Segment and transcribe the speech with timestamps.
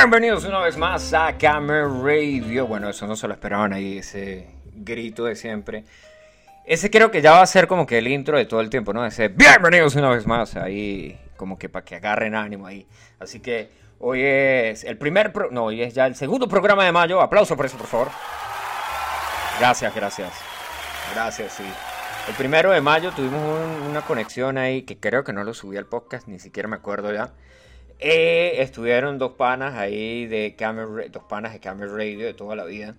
[0.00, 2.68] Bienvenidos una vez más a Camera Radio.
[2.68, 5.84] Bueno, eso no se lo esperaban ahí, ese grito de siempre.
[6.64, 8.92] Ese creo que ya va a ser como que el intro de todo el tiempo,
[8.92, 9.04] ¿no?
[9.04, 12.86] Ese bienvenidos una vez más ahí, como que para que agarren ánimo ahí.
[13.18, 16.92] Así que hoy es el primer, pro no, hoy es ya el segundo programa de
[16.92, 17.20] mayo.
[17.20, 18.08] Aplauso por eso, por favor.
[19.58, 20.32] Gracias, gracias.
[21.12, 21.64] Gracias, sí.
[22.28, 23.42] El primero de mayo tuvimos
[23.90, 27.12] una conexión ahí que creo que no lo subí al podcast, ni siquiera me acuerdo
[27.12, 27.32] ya.
[28.00, 32.64] Eh, estuvieron dos panas ahí de Camera, dos panas de Camera Radio de toda la
[32.64, 32.94] vida.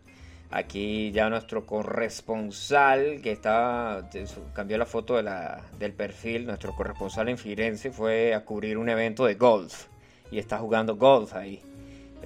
[0.51, 4.09] Aquí ya nuestro corresponsal que estaba,
[4.53, 8.89] cambió la foto de la, del perfil, nuestro corresponsal en Firenze fue a cubrir un
[8.89, 9.85] evento de golf
[10.31, 11.61] y está jugando golf ahí.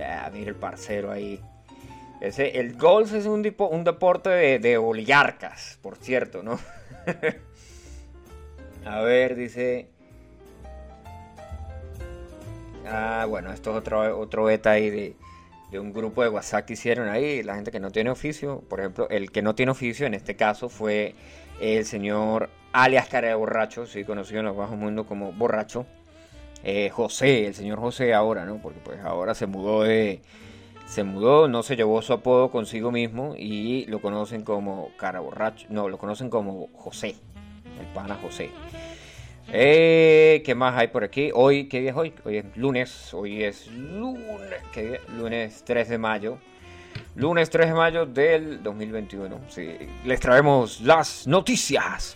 [0.01, 1.39] Ah, mira el parcero ahí.
[2.21, 6.57] Ese, el golf es un, un deporte de, de oligarcas, por cierto, ¿no?
[8.85, 9.89] A ver, dice.
[12.85, 15.15] Ah, bueno, esto es otro, otro beta ahí de,
[15.79, 17.43] un grupo de WhatsApp que hicieron ahí.
[17.43, 18.61] La gente que no tiene oficio.
[18.69, 21.15] Por ejemplo, el que no tiene oficio en este caso fue
[21.59, 25.85] el señor alias cara de borracho, sí, conocido en los bajos mundos como borracho.
[26.63, 28.57] Eh, José, el señor José ahora, ¿no?
[28.57, 30.21] Porque pues ahora se mudó de,
[30.85, 35.65] se mudó, no se llevó su apodo consigo mismo y lo conocen como cara borracho,
[35.69, 37.15] no, lo conocen como José,
[37.79, 38.51] el pana José.
[39.51, 41.31] Eh, ¿Qué más hay por aquí?
[41.33, 42.13] Hoy, ¿qué día es hoy?
[42.23, 46.37] Hoy es lunes, hoy es lunes, ¿qué Lunes 3 de mayo.
[47.15, 49.39] Lunes 3 de mayo del 2021.
[49.49, 52.15] Sí, les traemos las noticias.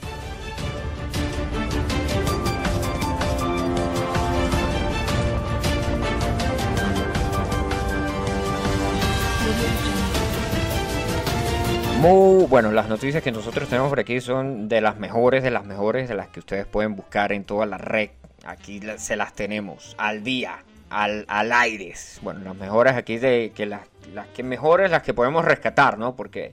[11.99, 15.65] Muy bueno, las noticias que nosotros tenemos por aquí son de las mejores, de las
[15.65, 18.11] mejores, de las que ustedes pueden buscar en toda la red.
[18.45, 21.95] Aquí se las tenemos al día, al, al aire.
[22.21, 23.81] Bueno, las mejores aquí de que las,
[24.13, 26.15] las que mejores, las que podemos rescatar, ¿no?
[26.15, 26.51] Porque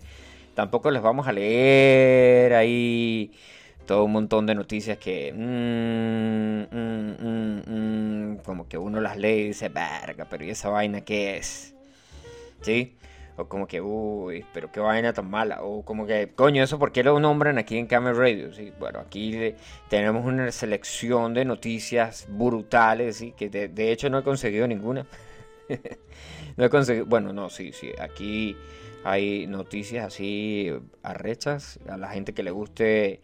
[0.55, 3.31] tampoco les vamos a leer ahí
[3.87, 9.49] todo un montón de noticias que mm, mm, mm, como que uno las lee y
[9.49, 11.75] dice, verga, pero ¿y esa vaina qué es?
[12.63, 12.97] ¿Sí?
[13.37, 15.63] O como que, uy, pero qué vaina tan mala.
[15.63, 18.53] O como que, coño, eso por qué lo nombran aquí en Camera Radio.
[18.53, 18.73] ¿sí?
[18.79, 19.55] Bueno, aquí
[19.89, 23.33] tenemos una selección de noticias brutales, ¿sí?
[23.37, 25.07] que de, hecho no he conseguido ninguna.
[26.57, 28.57] no he conseguido, bueno, no, sí, sí, aquí
[29.05, 30.73] hay noticias así
[31.03, 31.81] arrechas.
[31.89, 33.21] A la gente que le guste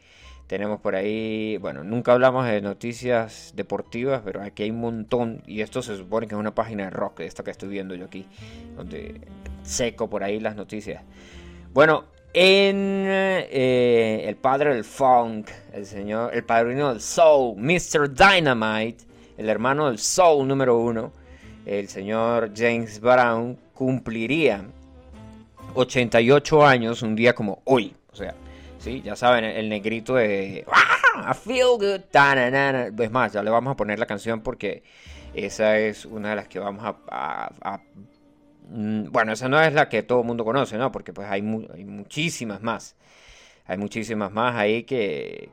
[0.50, 5.44] tenemos por ahí, bueno, nunca hablamos de noticias deportivas, pero aquí hay un montón.
[5.47, 8.06] Y esto se supone que es una página de rock, esta que estoy viendo yo
[8.06, 8.27] aquí,
[8.77, 9.21] donde
[9.62, 11.03] seco por ahí las noticias.
[11.72, 18.12] Bueno, en eh, el padre del funk, el señor, el padrino del soul, Mr.
[18.12, 19.04] Dynamite,
[19.37, 21.12] el hermano del soul número uno,
[21.66, 24.65] el señor James Brown, cumpliría
[25.75, 27.94] 88 años un día como hoy.
[28.12, 28.34] O sea,
[28.81, 32.00] Sí, ya saben, el negrito de ah, I feel good.
[32.98, 34.82] Es más, ya le vamos a poner la canción porque
[35.34, 37.81] esa es una de las que vamos a,
[38.72, 40.92] bueno, esa no es la que todo el mundo conoce, ¿no?
[40.92, 42.94] Porque pues hay, muchísimas más.
[43.66, 45.50] Hay muchísimas más ahí que,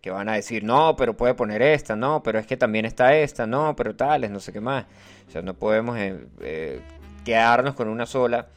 [0.00, 3.16] que, van a decir, no, pero puede poner esta, no, pero es que también está
[3.16, 4.84] esta, no, pero tales, no sé qué más.
[5.28, 6.80] O sea, no podemos eh, eh,
[7.24, 8.48] quedarnos con una sola.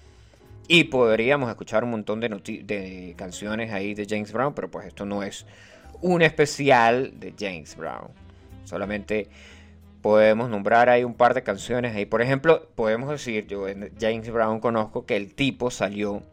[0.67, 5.05] Y podríamos escuchar un montón de, de, canciones ahí de James Brown, pero pues esto
[5.05, 5.47] no es
[6.01, 8.09] un especial de James Brown.
[8.65, 9.27] Solamente
[10.01, 12.05] podemos nombrar ahí un par de canciones ahí.
[12.05, 16.23] Por ejemplo, podemos decir, yo en James Brown conozco que el tipo salió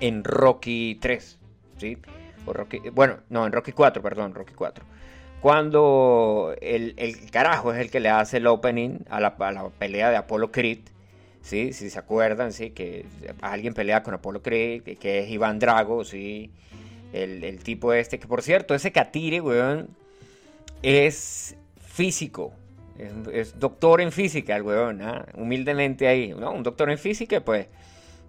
[0.00, 1.38] en Rocky 3,
[1.78, 1.98] ¿sí?
[2.46, 4.84] O Rocky, bueno, no, en Rocky 4, perdón, Rocky 4.
[5.40, 9.68] Cuando el, el carajo es el que le hace el opening a la, a la
[9.68, 10.80] pelea de Apollo Creed
[11.48, 11.72] ¿sí?
[11.72, 12.70] Si se acuerdan, ¿sí?
[12.70, 13.06] Que
[13.40, 16.50] alguien pelea con Apolo Creed, que es Iván Drago, ¿sí?
[17.12, 19.88] El, tipo este, que por cierto, ese Catire, weón,
[20.82, 21.56] es
[21.98, 22.52] físico.
[23.32, 25.26] Es, doctor en física, el weón, ¿ah?
[25.34, 26.52] humildemente ahí, ¿no?
[26.52, 27.66] Un doctor en física, pues,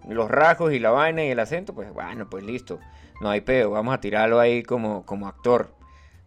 [0.08, 2.80] los rasgos y la vaina y el acento, pues, bueno, pues listo.
[3.20, 5.72] No hay pedo, vamos a tirarlo ahí como, como actor,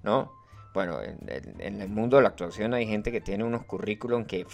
[0.04, 0.32] ¿no?
[0.74, 4.46] Bueno, en, el mundo de la actuación hay gente que tiene unos currículum que...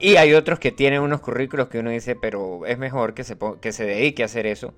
[0.00, 3.36] Y hay otros que tienen unos currículos que uno dice, pero es mejor que se,
[3.60, 4.74] que se dedique a hacer eso,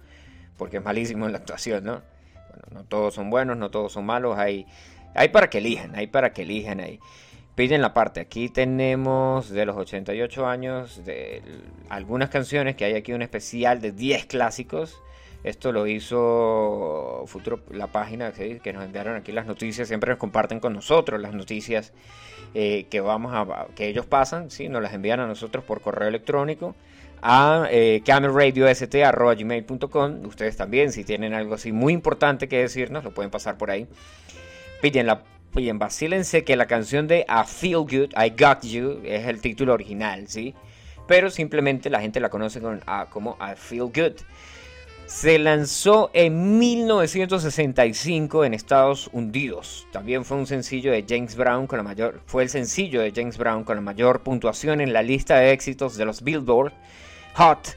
[0.58, 2.02] porque es malísimo en la actuación, ¿no?
[2.34, 4.66] Bueno, no todos son buenos, no todos son malos, hay,
[5.15, 7.01] hay para que elijan, hay para que elijan ahí.
[7.55, 11.43] Piden la parte, aquí tenemos de los 88 años, de
[11.89, 15.03] algunas canciones, que hay aquí un especial de 10 clásicos,
[15.43, 19.89] Esto lo hizo Futuro, la página que nos enviaron aquí las noticias.
[19.89, 21.93] Siempre nos comparten con nosotros las noticias
[22.55, 24.69] eh, que vamos a que ellos pasan, ¿sí?
[24.69, 26.75] nos las envían a nosotros por correo electrónico
[27.23, 28.03] a eh.
[30.25, 33.87] Ustedes también, si tienen algo así muy importante que decirnos, lo pueden pasar por ahí.
[34.81, 35.23] Pillen, la,
[35.55, 39.75] pillen, vacílense que la canción de I Feel Good, I Got You, es el título
[39.75, 40.55] original, ¿sí?
[41.06, 44.23] Pero simplemente la gente la conoce con, ah, como I Feel Good.
[45.06, 49.88] Se lanzó en 1965 en Estados Unidos.
[49.91, 53.37] También fue un sencillo de James Brown con la mayor fue el sencillo de James
[53.37, 56.73] Brown con la mayor puntuación en la lista de éxitos de los Billboard
[57.35, 57.76] Hot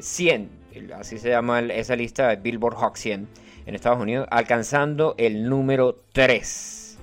[0.00, 0.50] 100.
[0.72, 3.28] Eh, así se llama esa lista de Billboard Hot 100
[3.66, 6.98] en Estados Unidos, alcanzando el número 3.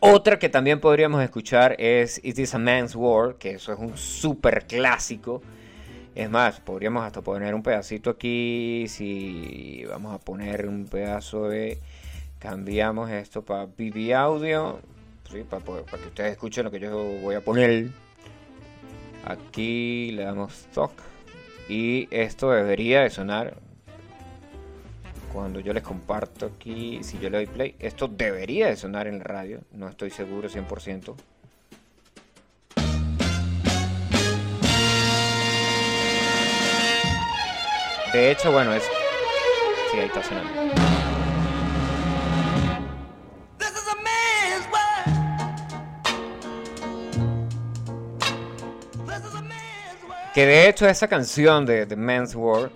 [0.00, 3.98] Otra que también podríamos escuchar es It Is a Man's War, que eso es un
[3.98, 5.42] super clásico
[6.18, 8.86] es más, podríamos hasta poner un pedacito aquí.
[8.88, 11.78] Si vamos a poner un pedazo de.
[12.40, 14.80] Cambiamos esto para BB Audio.
[15.48, 17.90] para, para, que ustedes escuchen lo que yo voy a poner.
[19.26, 20.90] Aquí le damos stock.
[21.68, 23.56] Y esto debería de sonar.
[25.38, 29.18] Cuando yo les comparto aquí, si yo le doy play, esto debería de sonar en
[29.18, 29.60] la radio.
[29.70, 31.14] No estoy seguro 100%.
[38.12, 38.82] De hecho, bueno, es.
[39.92, 40.50] Sí, ahí está sonando.
[50.34, 52.70] Que de hecho esa canción de The Man's War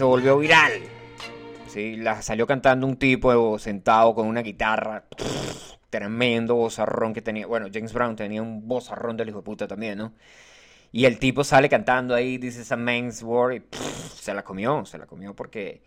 [0.00, 0.72] se volvió viral.
[1.66, 5.04] Sí, la salió cantando un tipo sentado con una guitarra
[5.90, 7.46] tremendo bozarrón que tenía.
[7.46, 10.14] Bueno, James Brown tenía un bozarrón del hijo de puta también, ¿no?
[10.90, 13.62] Y el tipo sale cantando ahí, dice a man's war, y
[14.14, 15.82] se la comió, se la comió porque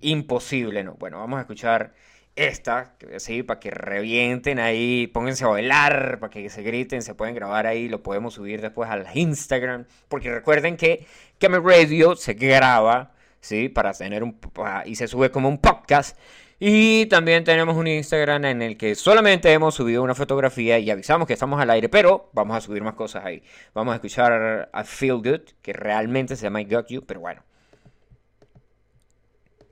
[0.00, 0.94] imposible, ¿no?
[0.94, 1.92] Bueno, vamos a escuchar
[2.36, 7.34] esta, sí, para que revienten ahí, pónganse a bailar, para que se griten, se pueden
[7.34, 11.06] grabar ahí, lo podemos subir después al Instagram, porque recuerden que
[11.38, 14.38] Camel Radio se graba, sí, para tener un,
[14.84, 16.18] y se sube como un podcast,
[16.58, 21.26] y también tenemos un Instagram en el que solamente hemos subido una fotografía y avisamos
[21.26, 23.42] que estamos al aire, pero vamos a subir más cosas ahí.
[23.74, 27.42] Vamos a escuchar I Feel Good, que realmente se llama I Got You, pero bueno.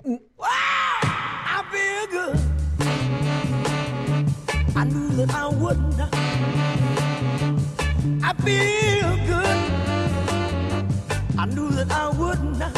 [0.05, 2.54] I feel good.
[4.77, 6.13] I knew that I would not.
[8.23, 9.59] I feel good.
[11.39, 12.77] I knew that I would not.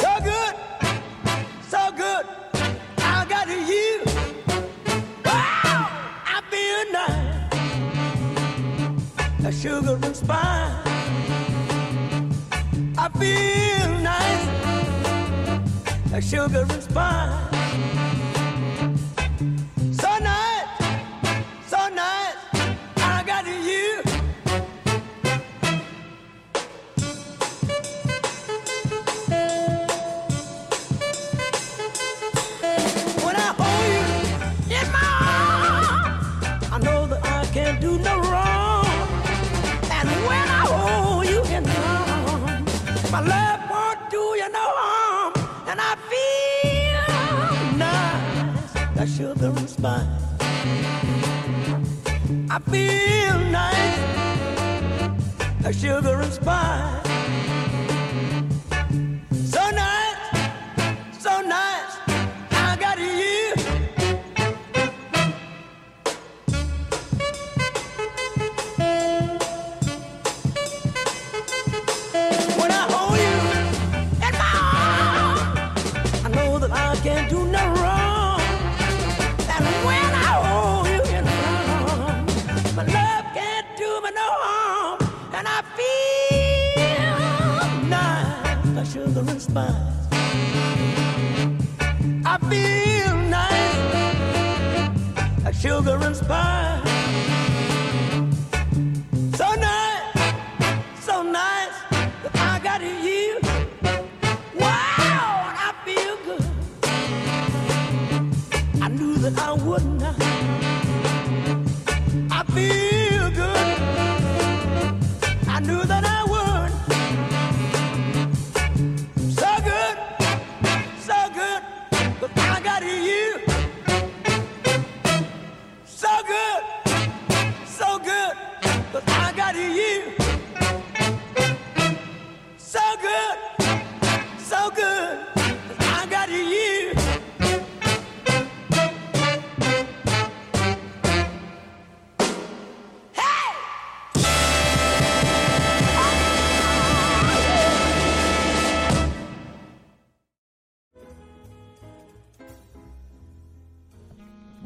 [0.00, 0.54] So good,
[1.68, 2.26] so good.
[2.98, 4.02] I got a year.
[5.24, 5.90] Wow,
[6.24, 7.48] I feel nice.
[9.44, 10.86] A sugar and spice.
[12.96, 14.46] I feel nice.
[16.10, 17.91] like sugar and spice.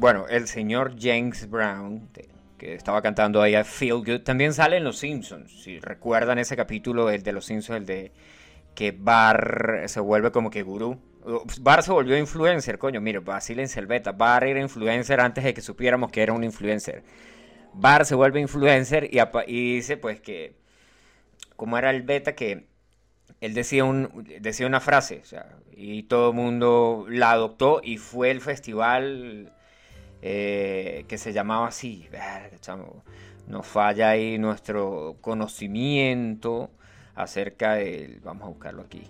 [0.07, 2.07] Bueno, el señor James Brown,
[2.57, 5.51] que estaba cantando ahí a Feel Good, también sale en Los Simpsons.
[5.51, 8.13] Si recuerdan ese capítulo, de Los Simpsons, el de
[8.73, 10.97] que Bar se vuelve como que gurú.
[11.59, 14.13] Bar se volvió influencer, coño, mire, el beta.
[14.13, 17.03] Bar era influencer antes de que supiéramos que era un influencer.
[17.73, 20.55] Bar se vuelve influencer y, dice pues que,
[21.57, 22.65] como era el beta, que
[23.41, 25.23] él decía, un, decía una frase,
[25.73, 29.51] y todo el mundo la adoptó y fue el festival
[30.21, 32.07] eh, que se llamaba así.
[33.47, 36.71] nos falla ahí nuestro conocimiento
[37.15, 38.19] acerca del...
[38.21, 39.03] Vamos a buscarlo aquí.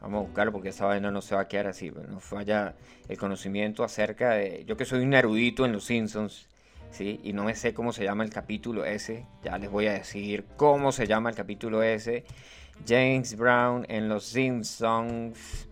[0.00, 1.90] Vamos a buscarlo porque esa vaina no se va a quedar así.
[1.90, 2.74] Nos falla
[3.08, 4.64] el conocimiento acerca de...
[4.66, 6.48] Yo que soy un erudito en Los Simpsons,
[6.90, 7.20] ¿sí?
[7.24, 9.26] Y no me sé cómo se llama el capítulo ese.
[9.42, 12.24] Ya les voy a decir cómo se llama el capítulo ese.
[12.86, 15.68] James Brown en Los Simpsons.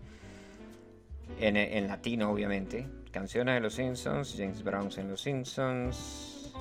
[1.39, 2.87] En latino, obviamente.
[3.17, 6.53] Canciones de los Simpsons, James Brown en los Simpsons,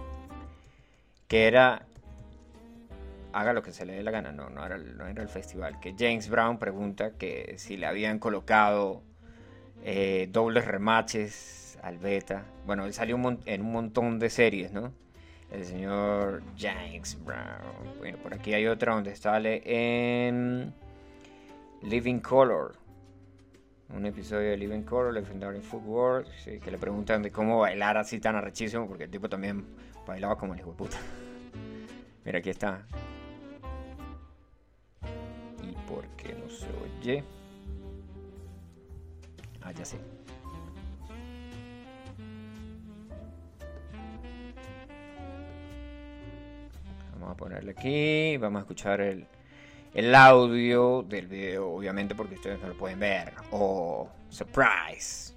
[1.29, 1.83] que era
[3.35, 5.79] haga lo que se le dé la gana, no, no era, no era el festival,
[5.81, 9.03] que James Brown pregunta que si le habían colocado
[9.85, 12.47] eh, dobles remaches al beta.
[12.65, 14.95] Bueno, él salió en un montón de series, ¿no?
[15.53, 17.99] El señor James Brown.
[17.99, 20.73] Bueno, por aquí hay otra donde sale en
[21.83, 22.86] Living Color
[23.91, 28.19] un episodio de Living Color, Legendary Footwork, sí, que le preguntan de cómo bailar así
[28.19, 29.65] tan arrechísimo, porque el tipo también
[30.07, 30.97] bailaba como el hijo de puta.
[32.25, 32.85] Mira, aquí está.
[35.63, 37.25] ¿Y por qué no se oye?
[39.63, 39.99] Ah, ya sé.
[47.13, 49.27] Vamos a ponerle aquí, vamos a escuchar el,
[49.97, 53.33] el audio del video, obviamente porque ustedes no lo pueden ver.
[53.51, 55.35] O surprise.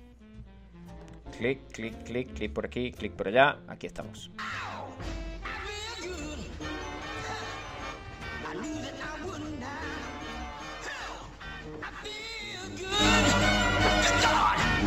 [1.37, 3.57] Clic, clic, clic, clic por aquí, clic por allá.
[3.69, 4.29] Aquí estamos.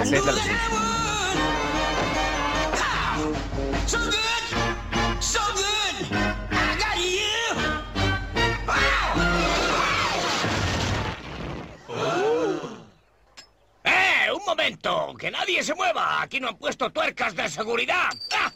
[0.02, 0.32] Esa es la
[15.18, 16.22] ¡Que nadie se mueva!
[16.22, 18.10] ¡Aquí no han puesto tuercas de seguridad!
[18.34, 18.52] ¡Ah!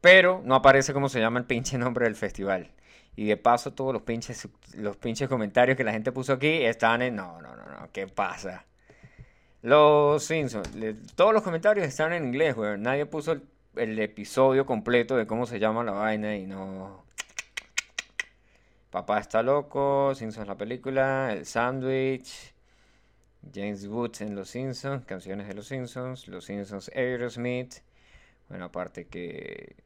[0.00, 2.70] Pero no aparece cómo se llama el pinche nombre del festival.
[3.16, 7.02] Y de paso todos los pinches, los pinches comentarios que la gente puso aquí están
[7.02, 7.16] en...
[7.16, 8.64] No, no, no, no, ¿qué pasa?
[9.62, 10.70] Los Simpsons,
[11.14, 12.76] todos los comentarios están en inglés, güey.
[12.78, 13.42] Nadie puso el,
[13.76, 17.04] el, episodio completo de cómo se llama la vaina y no...
[18.90, 22.53] Papá está loco, Simpsons la película, el sándwich,
[23.52, 27.76] James Woods en Los Simpsons, canciones de Los Simpsons, Los Simpsons Aerosmith.
[28.48, 29.76] Bueno, aparte que.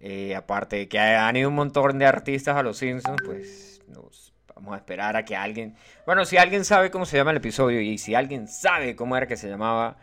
[0.00, 4.32] Eh, aparte de que han ido un montón de artistas a Los Simpsons, pues nos
[4.54, 5.74] vamos a esperar a que alguien.
[6.06, 9.26] Bueno, si alguien sabe cómo se llama el episodio y si alguien sabe cómo era
[9.26, 9.96] que se llamaba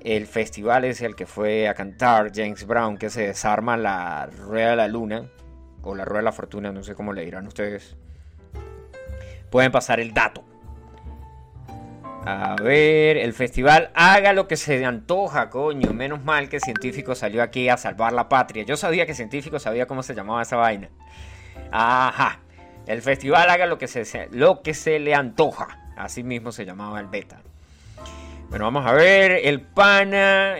[0.00, 4.70] el festival es el que fue a cantar James Brown, que se desarma la rueda
[4.70, 5.28] de la luna
[5.82, 7.96] o la rueda de la fortuna, no sé cómo le dirán ustedes.
[9.50, 10.51] Pueden pasar el dato
[12.24, 15.92] a ver, el festival haga lo que se antoja, coño.
[15.92, 18.64] Menos mal que científico salió aquí a salvar la patria.
[18.64, 20.88] Yo sabía que científico sabía cómo se llamaba esa vaina.
[21.72, 22.38] Ajá.
[22.86, 25.78] El festival haga lo que se, lo que se le antoja.
[25.96, 27.40] Así mismo se llamaba el beta.
[28.50, 29.32] Bueno, vamos a ver.
[29.42, 30.54] El pana.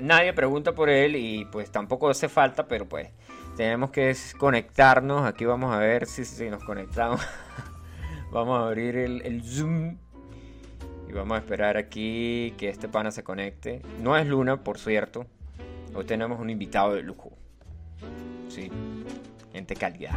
[0.00, 3.10] nadie pregunta por él y pues tampoco hace falta, pero pues
[3.54, 5.26] tenemos que conectarnos.
[5.26, 7.20] Aquí vamos a ver si, nos conectamos.
[8.32, 9.98] vamos a abrir el Zoom.
[11.10, 13.82] Y vamos a esperar aquí que este pana se conecte.
[14.00, 15.26] No es Luna, por cierto.
[15.92, 17.32] Hoy tenemos un invitado de lujo.
[18.48, 18.70] Sí,
[19.52, 20.14] gente calidad.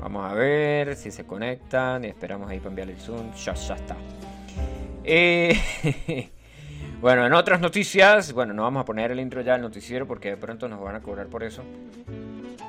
[0.00, 2.04] Vamos a ver si se conectan.
[2.04, 3.32] Y esperamos ahí para enviar el Zoom.
[3.32, 3.96] Ya, ya está.
[5.02, 5.58] Eh,
[7.00, 10.30] bueno, en otras noticias, bueno, no vamos a poner el intro ya al noticiero porque
[10.30, 11.64] de pronto nos van a cobrar por eso.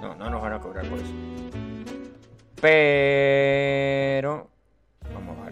[0.02, 1.14] No, no nos van a cobrar por eso.
[2.60, 4.55] Pero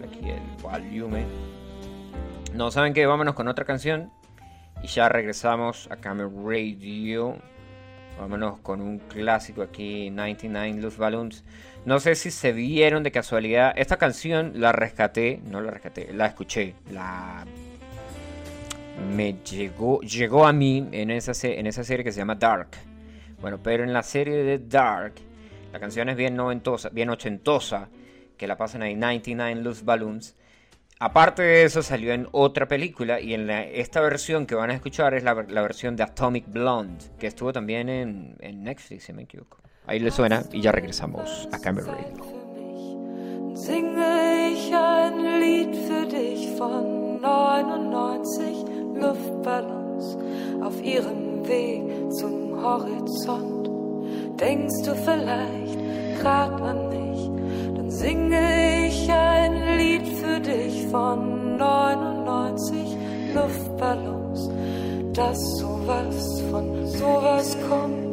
[0.02, 1.26] aquí el volumen.
[2.54, 3.06] No, ¿saben qué?
[3.06, 4.10] Vámonos con otra canción.
[4.82, 7.36] Y ya regresamos a Camel Radio.
[8.18, 11.44] Vámonos con un clásico aquí, 99 Loose Balloons.
[11.84, 13.72] No sé si se vieron de casualidad.
[13.76, 16.74] Esta canción la rescaté, no la rescaté, la escuché.
[16.90, 17.44] La
[19.14, 22.68] me llegó, llegó a mí en esa, en esa serie que se llama Dark.
[23.40, 25.14] Bueno, pero en la serie de Dark,
[25.72, 27.88] la canción es bien noventosa, bien ochentosa,
[28.36, 30.34] que la pasan ahí 99 Loose Balloons.
[31.00, 35.14] Aparte de eso, salió en otra película y en esta versión que van a escuchar
[35.14, 39.58] es la, versión de Atomic Blonde, que estuvo también en, Netflix, si me equivoco.
[39.86, 42.44] Ahí le suena y ya regresamos a Camber Radio.
[43.54, 48.64] Singe ich ein Lied für dich von 99
[49.00, 50.16] Luftballons
[50.60, 53.68] auf ihrem Weg zum Horizont.
[54.40, 55.78] Denkst du vielleicht
[56.20, 62.96] grad an mich, dann singe ich ein Lied für dich von 99
[63.34, 64.48] Luftballons,
[65.12, 68.03] dass sowas von sowas kommt.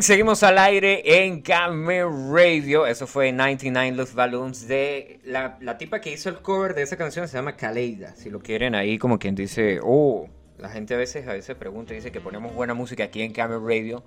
[0.00, 2.86] Seguimos al aire en Camel Radio.
[2.86, 7.28] Eso fue 99 Love Balloons de la, tipa que hizo el cover de esa canción
[7.28, 8.14] se llama Kaleida.
[8.16, 11.92] Si lo quieren ahí, como quien dice, oh, la gente a veces a veces pregunta
[11.92, 14.04] y dice que ponemos buena música aquí en Camel Radio.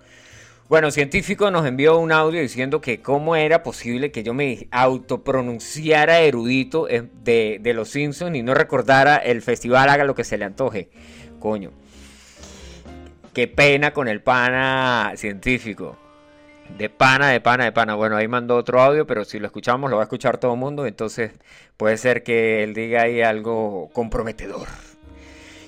[0.68, 6.20] Bueno, científico nos envió un audio diciendo que cómo era posible que yo me autopronunciara
[6.20, 10.38] erudito eh, de, de los Simpsons y no recordara el festival Haga lo que se
[10.38, 10.90] le antoje.
[11.40, 11.72] Coño.
[13.34, 15.98] Qué pena con el pana científico.
[16.78, 17.96] De pana, de pana, de pana.
[17.96, 20.60] Bueno, ahí mandó otro audio, pero si lo escuchamos lo va a escuchar todo el
[20.60, 21.32] mundo, entonces
[21.78, 24.68] puede ser que él diga ahí algo comprometedor.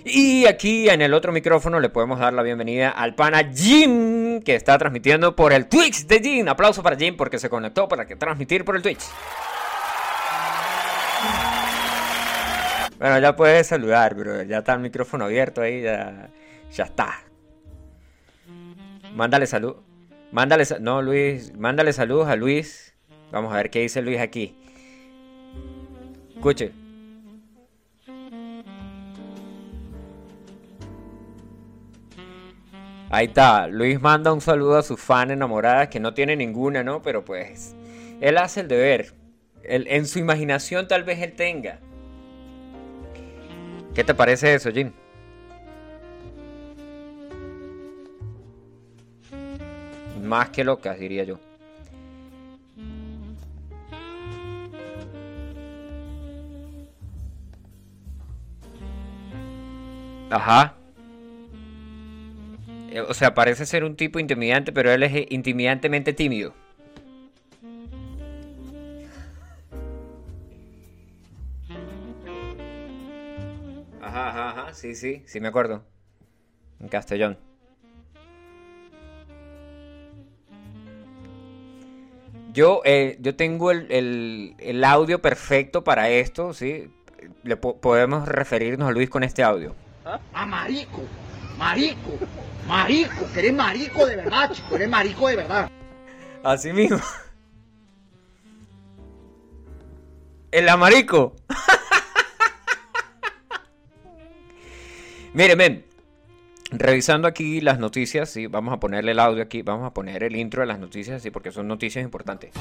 [0.04, 4.56] Y aquí en el otro micrófono le podemos dar la bienvenida al pana Jim, que
[4.56, 6.48] está transmitiendo por el Twitch de Jim.
[6.48, 9.04] Aplauso para Jim porque se conectó para que transmitir por el Twitch.
[12.98, 14.44] Bueno, ya puedes saludar, bro.
[14.44, 16.30] Ya está el micrófono abierto ahí, ya,
[16.72, 17.31] ya está.
[19.16, 19.76] Mándale salud.
[20.32, 22.96] Mándale, no, Luis, mándale saludos a Luis.
[23.32, 24.56] Vamos a ver qué dice Luis aquí.
[26.36, 26.72] Escuche.
[33.10, 37.02] Ahí está, Luis manda un saludo a su fan enamorada que no tiene ninguna, ¿no?
[37.02, 37.76] Pero pues,
[38.22, 39.14] él hace el deber.
[39.64, 41.80] En su imaginación tal vez él tenga.
[43.94, 44.94] ¿Qué te parece eso, Jim?
[50.32, 51.40] Más que locas, diría yo.
[60.30, 60.74] Ajá.
[62.92, 66.54] Eh, O sea, parece ser un tipo intimidante, pero él es eh, intimidantemente tímido.
[74.02, 74.74] Ajá, ajá, ajá.
[74.74, 75.84] Sí, sí, sí me acuerdo.
[76.80, 77.51] En Castellón.
[82.54, 86.92] Yo, eh, yo tengo el, el- el audio perfecto para esto, ¿sí?
[87.44, 89.76] Le po- podemos referirnos a Luis con este audio.
[90.34, 91.02] A marico,
[91.58, 92.12] marico,
[92.68, 95.70] marico, que eres marico de verdad, chico, eres marico de verdad.
[96.44, 97.00] Así mismo.
[100.52, 101.34] El amarico.
[105.34, 105.86] Miren, ven.
[106.72, 110.38] Revisando aquí las noticias, sí, vamos a ponerle el audio aquí, vamos a poner el
[110.38, 112.52] intro de las noticias, sí, porque son noticias importantes.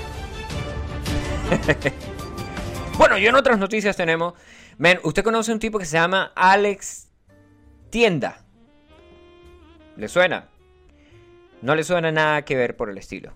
[2.98, 4.34] bueno, y en otras noticias tenemos,
[4.78, 7.08] men, usted conoce un tipo que se llama Alex
[7.90, 8.42] Tienda.
[9.96, 10.48] ¿Le suena?
[11.62, 13.34] No le suena nada que ver por el estilo.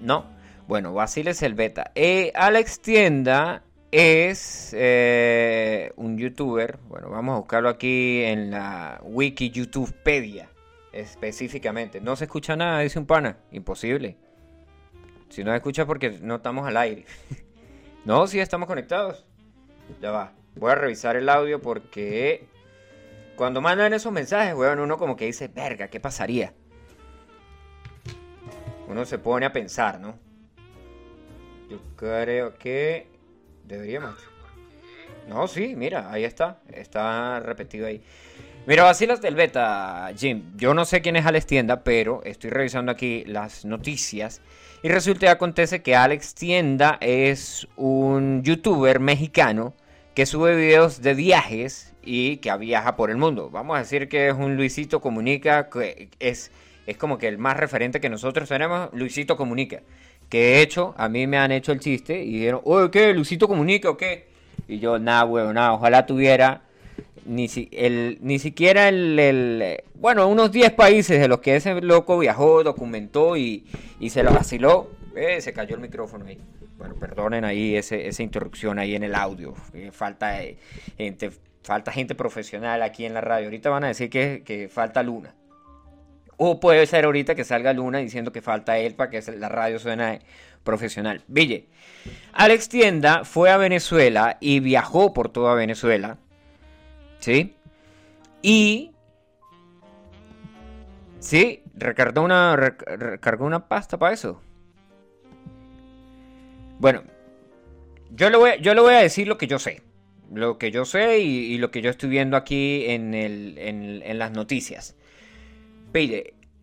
[0.00, 0.34] No.
[0.66, 1.92] Bueno, Basiles el beta.
[1.94, 6.78] Eh, Alex Tienda es eh, un youtuber.
[6.88, 10.48] Bueno, vamos a buscarlo aquí en la wiki YouTubepedia.
[10.92, 12.00] Específicamente.
[12.00, 13.38] No se escucha nada, dice un pana.
[13.52, 14.16] Imposible.
[15.28, 17.04] Si no se escucha porque no estamos al aire.
[18.04, 19.26] no, sí estamos conectados.
[20.00, 20.32] Ya va.
[20.56, 22.46] Voy a revisar el audio porque
[23.36, 26.54] cuando mandan esos mensajes, weón, uno como que dice, verga, ¿qué pasaría?
[28.88, 30.18] Uno se pone a pensar, ¿no?
[31.68, 33.15] Yo creo que
[33.66, 34.16] deberíamos.
[35.28, 36.58] No, sí, mira, ahí está.
[36.72, 38.00] Está repetido ahí.
[38.66, 40.42] Mira, vacilas del beta, Jim.
[40.56, 44.40] Yo no sé quién es Alex Tienda, pero estoy revisando aquí las noticias.
[44.82, 49.74] Y resulta y acontece que Alex Tienda es un youtuber mexicano
[50.14, 53.50] que sube videos de viajes y que viaja por el mundo.
[53.50, 56.50] Vamos a decir que es un Luisito Comunica, que es,
[56.86, 59.82] es como que el más referente que nosotros tenemos, Luisito Comunica.
[60.28, 63.14] Que de hecho, a mí me han hecho el chiste y dijeron, oye, ¿qué?
[63.14, 64.26] ¿Luisito Comunica o qué?
[64.68, 66.62] Y yo, nada, huevo, nada, ojalá tuviera
[67.24, 72.18] ni, si- el, ni siquiera el, bueno, unos 10 países de los que ese loco
[72.18, 73.64] viajó, documentó y,
[74.00, 74.90] y se lo vaciló.
[75.14, 76.38] Eh, se cayó el micrófono ahí.
[76.76, 79.54] Bueno, perdonen ahí ese, esa interrupción ahí en el audio.
[79.72, 80.58] Eh, falta, eh,
[80.98, 81.30] gente,
[81.62, 83.46] falta gente profesional aquí en la radio.
[83.46, 85.34] Ahorita van a decir que, que falta Luna.
[86.36, 89.78] O puede ser ahorita que salga Luna diciendo que falta él para que la radio
[89.78, 90.20] suene
[90.64, 91.22] profesional.
[91.28, 91.68] Ville,
[92.32, 96.18] Alex Tienda fue a Venezuela y viajó por toda Venezuela.
[97.20, 97.54] ¿Sí?
[98.42, 98.90] Y...
[101.20, 104.40] Sí, recargó una, rec- recargó una pasta para eso.
[106.78, 107.02] Bueno,
[108.10, 109.82] yo le, voy, yo voy a decir lo que yo sé.
[110.32, 113.56] Lo que yo sé y, lo que yo estoy viendo aquí en, el-
[114.04, 114.95] en las noticias.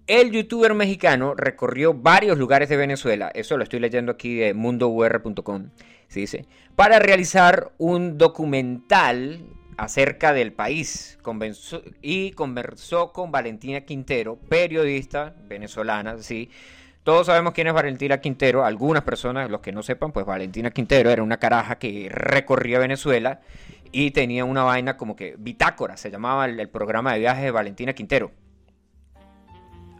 [0.05, 5.69] El youtuber mexicano recorrió varios lugares de Venezuela, eso lo estoy leyendo aquí de mundour.com,
[6.07, 9.43] se dice, para realizar un documental
[9.75, 11.17] acerca del país
[12.03, 16.51] y conversó con Valentina Quintero, periodista venezolana, sí.
[17.01, 21.09] Todos sabemos quién es Valentina Quintero, algunas personas, los que no sepan, pues Valentina Quintero
[21.09, 23.41] era una caraja que recorría Venezuela
[23.91, 27.51] y tenía una vaina como que bitácora, se llamaba el, el programa de viajes de
[27.51, 28.31] Valentina Quintero.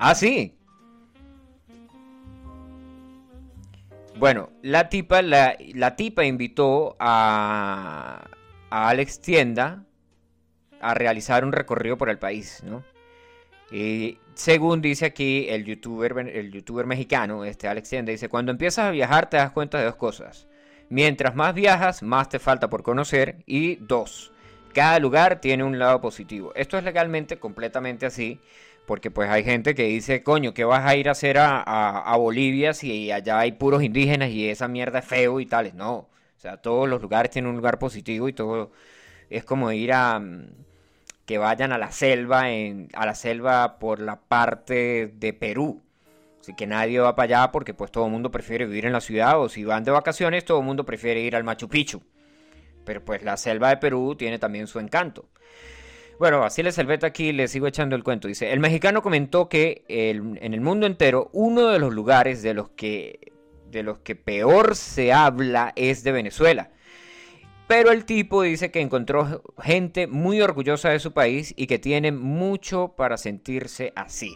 [0.06, 0.54] Ah, sí.
[4.18, 8.30] Bueno, la tipa, la, la tipa invitó a,
[8.70, 9.86] a Alex Tienda
[10.82, 12.84] a realizar un recorrido por el país, ¿no?
[13.72, 18.88] Y según dice aquí el youtuber, el youtuber mexicano, este Alex Tienda, dice, cuando empiezas
[18.88, 20.50] a viajar te das cuenta de dos cosas.
[20.90, 23.38] Mientras más viajas, más te falta por conocer.
[23.46, 24.34] Y dos,
[24.74, 26.52] cada lugar tiene un lado positivo.
[26.56, 28.42] Esto es legalmente completamente así.
[28.86, 32.18] Porque pues hay gente que dice, coño, ¿qué vas a ir a hacer a, a
[32.18, 35.74] Bolivia si allá hay puros indígenas y esa mierda es feo y tales?
[35.74, 35.94] No.
[35.96, 38.72] O sea, todos los lugares tienen un lugar positivo y todo
[39.30, 40.48] es como ir a mm,
[41.26, 45.82] que vayan a la selva en, a la selva por la parte de Perú.
[46.42, 49.00] Así que nadie va para allá porque pues todo el mundo prefiere vivir en la
[49.00, 52.04] ciudad o si van de vacaciones todo el mundo prefiere ir al Machu Picchu.
[52.84, 55.30] Pero pues la selva de Perú tiene también su encanto.
[56.24, 58.30] Bueno, así les Selveta aquí le sigo echando el cuento.
[58.30, 62.70] Dice, el mexicano comentó que en el mundo entero uno de los lugares de los
[62.70, 63.34] que
[63.70, 66.72] de los que peor se habla es de Venezuela.
[67.68, 72.14] Pero el tipo dice que encontró gente muy orgullosa de su país y que tiene
[72.14, 74.34] mucho para sentirse así.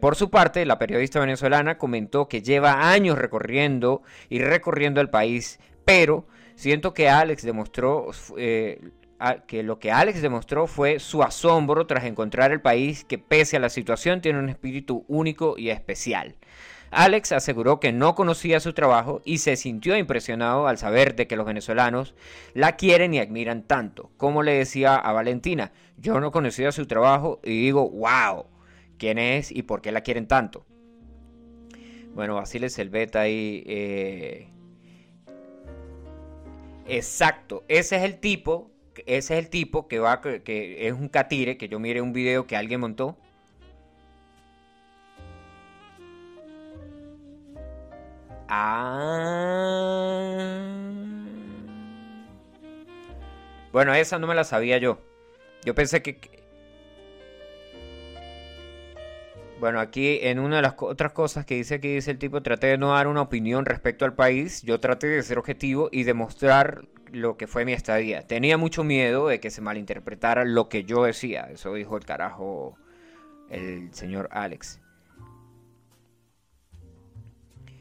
[0.00, 5.60] Por su parte, la periodista venezolana comentó que lleva años recorriendo y recorriendo el país,
[5.84, 8.80] pero siento que Alex demostró eh,
[9.46, 13.60] que lo que Alex demostró fue su asombro tras encontrar el país que pese a
[13.60, 16.36] la situación tiene un espíritu único y especial.
[16.90, 21.36] Alex aseguró que no conocía su trabajo y se sintió impresionado al saber de que
[21.36, 22.14] los venezolanos
[22.54, 24.10] la quieren y admiran tanto.
[24.16, 28.46] Como le decía a Valentina, yo no conocía su trabajo y digo, wow,
[28.96, 30.66] ¿quién es y por qué la quieren tanto?
[32.14, 33.64] Bueno, Basile Selveta ahí...
[33.66, 34.48] Eh,
[36.86, 38.73] exacto, ese es el tipo
[39.06, 42.46] ese es el tipo que va, que es un catire, que yo mire un video
[42.46, 43.16] que alguien montó.
[48.48, 49.34] Ah.
[53.72, 54.98] Bueno, esa no me la sabía yo.
[55.64, 56.33] Yo pensé que...
[59.60, 62.66] Bueno, aquí en una de las otras cosas que dice aquí dice el tipo, traté
[62.66, 66.84] de no dar una opinión respecto al país, yo traté de ser objetivo y demostrar
[67.12, 68.26] lo que fue mi estadía.
[68.26, 71.48] Tenía mucho miedo de que se malinterpretara lo que yo decía.
[71.50, 72.76] Eso dijo el carajo
[73.48, 74.80] el señor Alex.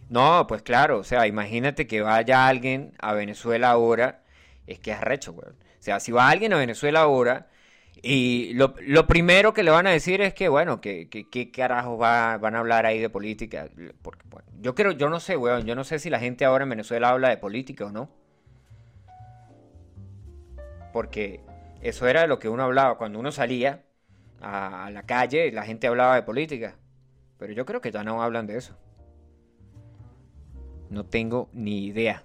[0.10, 4.24] No, pues claro, o sea, imagínate que vaya alguien a Venezuela ahora.
[4.68, 5.50] Es que es recho, güey.
[5.50, 7.48] O sea, si va alguien a Venezuela ahora
[8.04, 8.76] y lo,
[9.08, 12.60] primero que le van a decir es que, bueno, que, qué carajo va, van a
[12.60, 13.70] hablar ahí de política.
[14.02, 14.24] Porque,
[14.62, 17.10] yo creo, yo no sé, weón, yo no sé si la gente ahora en Venezuela
[17.10, 18.10] habla de política o no
[20.94, 21.42] porque
[21.82, 23.84] eso era lo que uno hablaba cuando uno salía
[24.39, 26.78] a, la calle, la gente hablaba de política,
[27.38, 28.78] pero yo creo que ya no hablan de eso.
[30.89, 32.24] No tengo ni idea.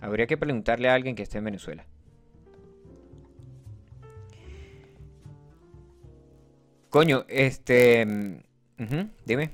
[0.00, 1.86] Habría que preguntarle a alguien que esté en Venezuela.
[6.90, 8.04] Coño, este...
[8.04, 8.40] Mm,
[9.24, 9.50] dime.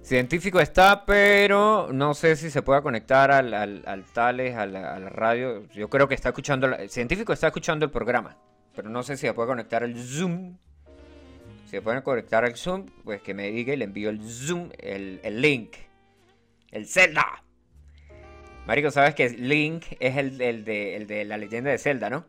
[0.00, 5.68] Científico está, pero no sé si se pueda conectar al, al, Tales, a la, radio.
[5.74, 6.68] Yo creo que está escuchando.
[6.68, 8.38] el científico está escuchando el programa,
[8.74, 10.56] pero no sé si se puede conectar al Zoom.
[11.64, 14.70] Si se puede conectar al Zoom, pues que me diga y le envío el Zoom,
[14.78, 15.74] el, el link.
[16.70, 17.42] El Zelda.
[18.66, 22.24] Marico, sabes que Link es el, el, de, el de la leyenda de Zelda, ¿no?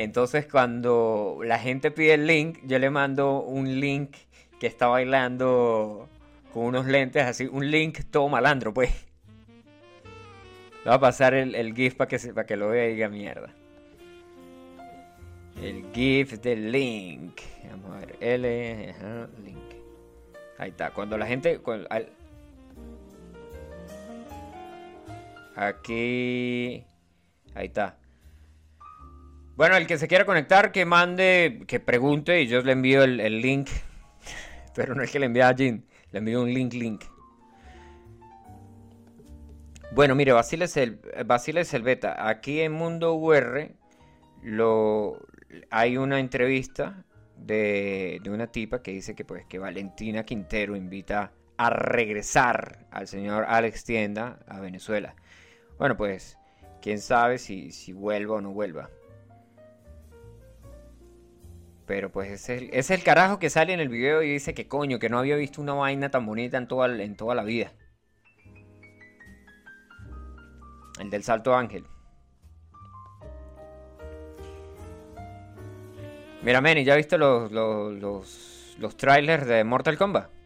[0.00, 4.16] Entonces, cuando la gente pide el link, yo le mando un link
[4.58, 6.08] que está bailando
[6.54, 8.90] con unos lentes así, un link todo malandro, pues.
[10.84, 13.50] Le va a pasar el, GIF para que, para que lo vea y diga mierda.
[15.60, 17.38] El GIF del link.
[17.70, 18.16] Vamos a ver.
[18.20, 18.94] L.
[19.44, 19.58] link.
[20.56, 20.92] Ahí está.
[20.92, 21.60] Cuando la gente.
[25.56, 26.86] aquí.
[27.54, 27.99] Ahí está.
[29.60, 33.20] Bueno, el que se quiera conectar, que mande, que pregunte y yo le envío el,
[33.20, 33.68] el link
[34.74, 37.04] pero no es que le envíe a Jin, le envío un link link.
[39.92, 40.66] Bueno, mire, Basile,
[41.26, 43.70] Basile Selveta, aquí en Mundo UR
[44.42, 45.18] lo,
[45.68, 47.04] hay una entrevista
[47.36, 53.06] de, de, una tipa que dice que, pues, que Valentina Quintero invita a regresar al
[53.06, 55.14] señor Alex Tienda a Venezuela.
[55.78, 56.38] Bueno, pues,
[56.80, 58.88] quién sabe si, si vuelva o no vuelva.
[61.90, 64.68] Pero pues es el, es el carajo que sale en el video y dice que
[64.68, 67.72] coño, que no había visto una vaina tan bonita en toda, en toda la vida.
[71.00, 71.84] El del Salto Ángel.
[76.42, 80.39] Mira, Manny, ¿ya viste los, los, los, los trailers de Mortal Kombat?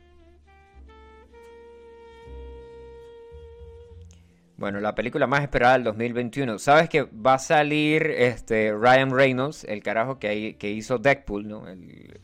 [4.65, 6.59] Bueno, la película más esperada del 2021.
[6.59, 11.69] ¿Sabes que va a salir este Ryan Reynolds, el carajo que, hizo Deadpool, ¿no?
[11.69, 12.19] El-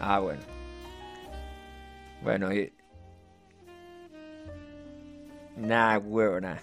[0.00, 0.40] Ah, bueno.
[2.22, 2.72] Bueno, y...
[5.58, 6.56] Nah, huevo, nah.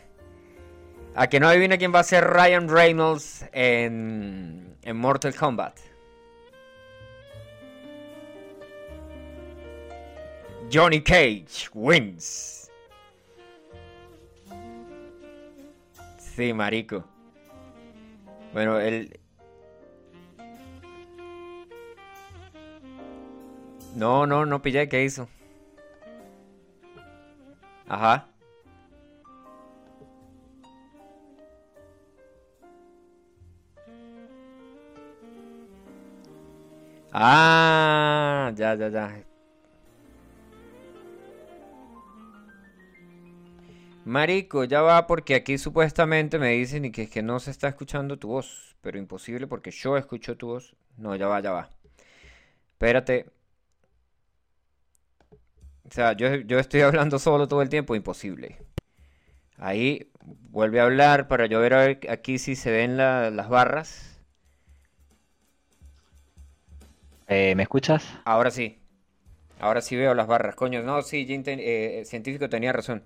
[1.14, 5.78] A que no adivina quién va a ser Ryan Reynolds en, en Mortal Kombat.
[10.74, 12.71] Johnny Cage wins.
[16.42, 17.04] Sí, marico.
[18.52, 19.20] Bueno, el...
[23.96, 25.30] No, no, no pillé qué hizo.
[27.88, 28.28] Ajá.
[37.14, 39.31] Ah, ya, ya, ya.
[44.04, 47.68] Marico, ya va porque aquí supuestamente me dicen y que es que no se está
[47.68, 50.76] escuchando tu voz, pero imposible porque yo escucho tu voz.
[50.98, 51.70] No, ya va, ya va.
[52.74, 53.26] Espérate.
[55.90, 58.58] O sea, yo, yo estoy hablando solo todo el tiempo, imposible.
[59.58, 60.12] Ahí
[60.52, 64.20] vuelve a hablar para yo ver a ver aquí si se ven la- las barras.
[67.28, 68.06] Eh, ¿Me escuchas?
[68.26, 68.80] Ahora sí.
[69.60, 70.56] Ahora sí veo las barras.
[70.56, 73.04] Coño, no, sí, ten- eh, el científico tenía razón.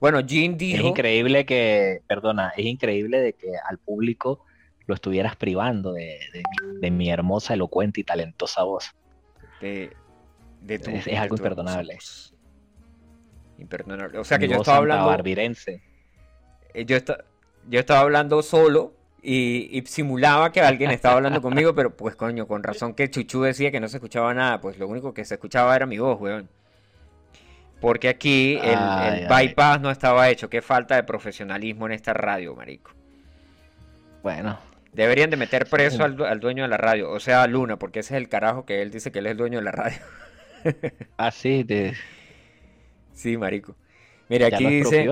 [0.00, 0.86] Bueno, Es dijo...
[0.88, 4.44] increíble que, perdona, es increíble de que al público
[4.86, 8.94] lo estuvieras privando de, de mi- de mi hermosa, elocuente y talentosa voz.
[9.60, 9.92] de,
[10.62, 11.98] de tu- Es- es algo imperdonable.
[13.58, 14.18] Imperdonable.
[14.18, 15.06] O sea que Mi yo estaba hablando...
[15.06, 15.82] barbirense.
[16.74, 17.24] Eh, Yo, esta-
[17.68, 22.46] yo estaba hablando solo y, y simulaba que alguien estaba hablando conmigo, pero pues coño,
[22.46, 25.34] con razón que Chuchu decía que no se escuchaba nada, pues lo único que se
[25.34, 26.48] escuchaba era mi voz, weón.
[27.80, 29.46] Porque aquí el, el Ay, ay.
[29.48, 32.90] bypass no estaba hecho, qué falta de profesionalismo en esta radio, marico.
[34.22, 34.58] Bueno,
[34.92, 38.00] Deberían de meter preso al, al dueño de la radio, o sea, a Luna, porque
[38.00, 39.98] ese es el carajo que él dice que él es el dueño de la radio.
[41.16, 41.94] así de,
[43.12, 43.76] Sí, marico.
[44.28, 45.10] Mira, aquí dice...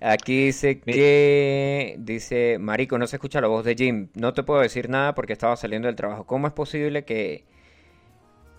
[0.00, 4.08] Aquí dice que dice, Marico, no se escucha la voz de Jim.
[4.14, 6.26] No te puedo decir nada porque estaba saliendo del trabajo.
[6.26, 7.44] ¿Cómo es posible que,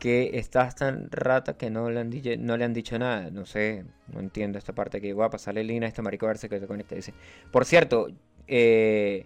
[0.05, 3.31] que estás tan rata que no le han, dicho, no le han dicho nada?
[3.31, 5.11] No sé, no entiendo esta parte aquí.
[5.13, 6.93] Voy a pasarle línea a este marico a ver si que se conecta.
[6.93, 7.11] Dice,
[7.51, 8.09] por cierto,
[8.47, 9.25] eh,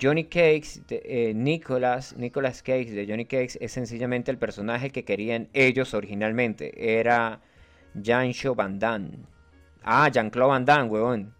[0.00, 5.04] Johnny Cakes, de- eh, Nicolas, Nicolas Cage de Johnny Cakes es sencillamente el personaje que
[5.04, 7.00] querían ellos originalmente.
[7.00, 7.40] Era
[7.94, 9.10] Jean-Claude Van Damme.
[9.82, 11.34] Ah, Jean-Claude Van Damme, huevón.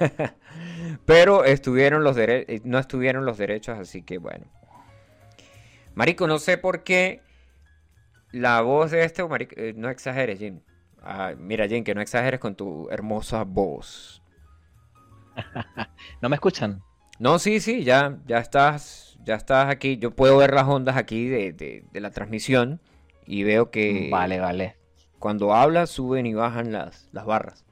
[1.06, 4.46] Pero estuvieron los eh, no estuvieron los derechos, así que bueno.
[5.94, 7.20] Marico, no sé por qué
[8.32, 9.22] la voz de este,
[9.56, 10.60] eh, no exageres, Jim.
[11.02, 14.22] Ah, mira, Jim, que no exageres con tu hermosa voz.
[16.20, 16.82] ¿No me escuchan?
[17.18, 19.96] No, sí, sí, ya, ya estás, ya estás aquí.
[19.98, 22.80] Yo puedo ver las ondas aquí de, de- de la transmisión
[23.26, 24.76] y veo que Vale, vale.
[25.18, 27.64] cuando hablas suben y bajan las, las barras.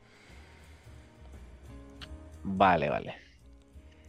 [2.42, 3.14] Vale, vale.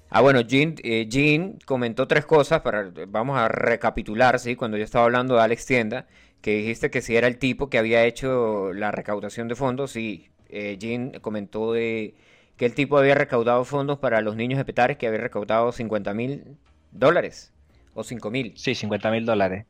[0.10, 4.56] Ah, bueno, Jean, eh, Jean comentó tres cosas, para, vamos a recapitular, ¿sí?
[4.56, 6.06] Cuando yo estaba hablando de Alex Tienda,
[6.42, 10.28] que dijiste que si era el tipo que había hecho la recaudación de fondos, sí.
[10.50, 12.16] Eh, Jean comentó de
[12.58, 16.14] que el tipo había recaudado fondos para los niños de Petare, que había recaudado 50
[16.14, 16.58] mil
[16.92, 17.54] dólares,
[17.94, 18.54] o 5 mil.
[18.58, 19.66] Sí, 50 mil dólares.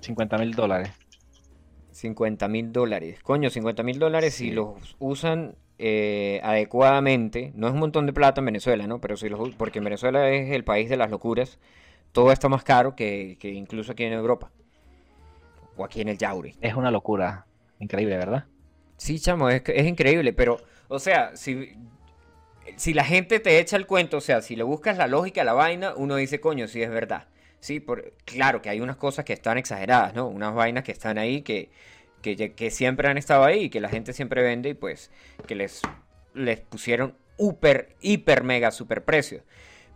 [0.00, 0.90] 50 mil dólares.
[1.92, 3.20] 50 mil dólares.
[3.22, 8.40] Coño, 50 mil dólares si los usan eh, adecuadamente, no es un montón de plata
[8.40, 9.00] en Venezuela, ¿no?
[9.00, 11.58] Pero si los, porque Venezuela es el país de las locuras,
[12.12, 14.50] todo está más caro que, que incluso aquí en Europa.
[15.76, 16.56] O aquí en el Yauri.
[16.60, 17.46] Es una locura.
[17.78, 18.44] Increíble, ¿verdad?
[18.96, 21.74] Sí, chamo, es, es increíble, pero, o sea, si,
[22.76, 25.44] si la gente te echa el cuento, o sea, si le buscas la lógica a
[25.44, 27.26] la vaina, uno dice, coño, sí es verdad.
[27.58, 30.28] Sí, por, claro que hay unas cosas que están exageradas, ¿no?
[30.28, 31.70] Unas vainas que están ahí que,
[32.22, 35.10] que, siempre han estado ahí y que la gente siempre vende y pues
[35.46, 35.82] que les,
[36.34, 39.42] les pusieron hiper, hiper, mega, super precio.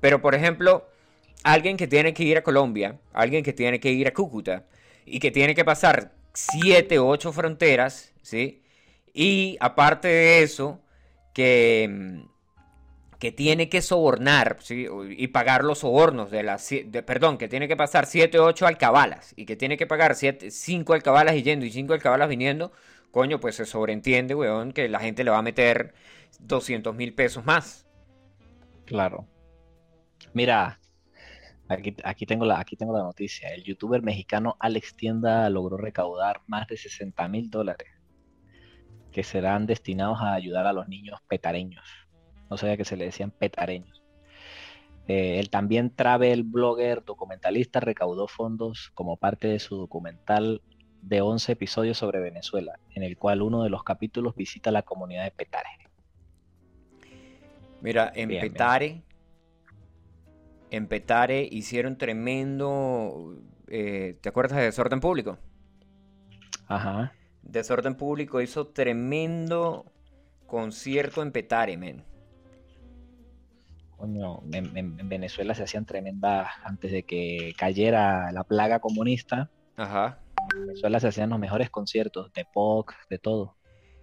[0.00, 0.88] Pero, por ejemplo,
[1.42, 4.64] alguien que tiene que ir a Colombia, alguien que tiene que ir a Cúcuta
[5.04, 8.62] y que tiene que pasar siete o ocho fronteras, ¿sí?
[9.14, 10.80] Y aparte de eso,
[11.34, 12.20] que, mm,
[13.18, 14.86] que tiene que sobornar, ¿sí?
[15.16, 18.66] Y pagar los sobornos de las, de- perdón, que tiene que pasar siete o ocho
[18.66, 22.72] alcabalas y que tiene que pagar siete, cinco alcabalas yendo y cinco alcabalas viniendo,
[23.10, 25.94] coño, pues se sobreentiende, weón, que la gente le va a meter
[26.40, 27.86] 200 mil pesos más.
[28.86, 29.26] Claro.
[30.34, 30.78] Mira,
[31.68, 33.52] aquí, aquí tengo la, aquí tengo la noticia.
[33.54, 37.88] El youtuber mexicano Alex Tienda logró recaudar más de 60 mil dólares
[39.12, 41.84] que serán destinados a ayudar a los niños petareños.
[42.50, 44.02] No sabía que se le decían petareños.
[45.08, 50.60] Eh, el también travel blogger documentalista recaudó fondos como parte de su documental
[51.00, 55.24] de 11 episodios sobre Venezuela, en el cual uno de los capítulos visita la comunidad
[55.24, 55.88] de Petare.
[57.80, 59.04] Mira, en Bien, bien.
[60.70, 63.36] En Petare hicieron tremendo,
[63.68, 65.38] eh, ¿te acuerdas de Desorden Público?
[66.66, 67.12] Ajá.
[67.42, 69.92] Desorden Público hizo tremendo
[70.46, 72.04] concierto en Petare, men.
[73.96, 79.50] Coño, en, en- en Venezuela se hacían tremendas, antes de que cayera la plaga comunista,
[79.76, 80.18] Ajá.
[80.54, 83.56] en Venezuela se hacían los mejores conciertos de pop, de todo.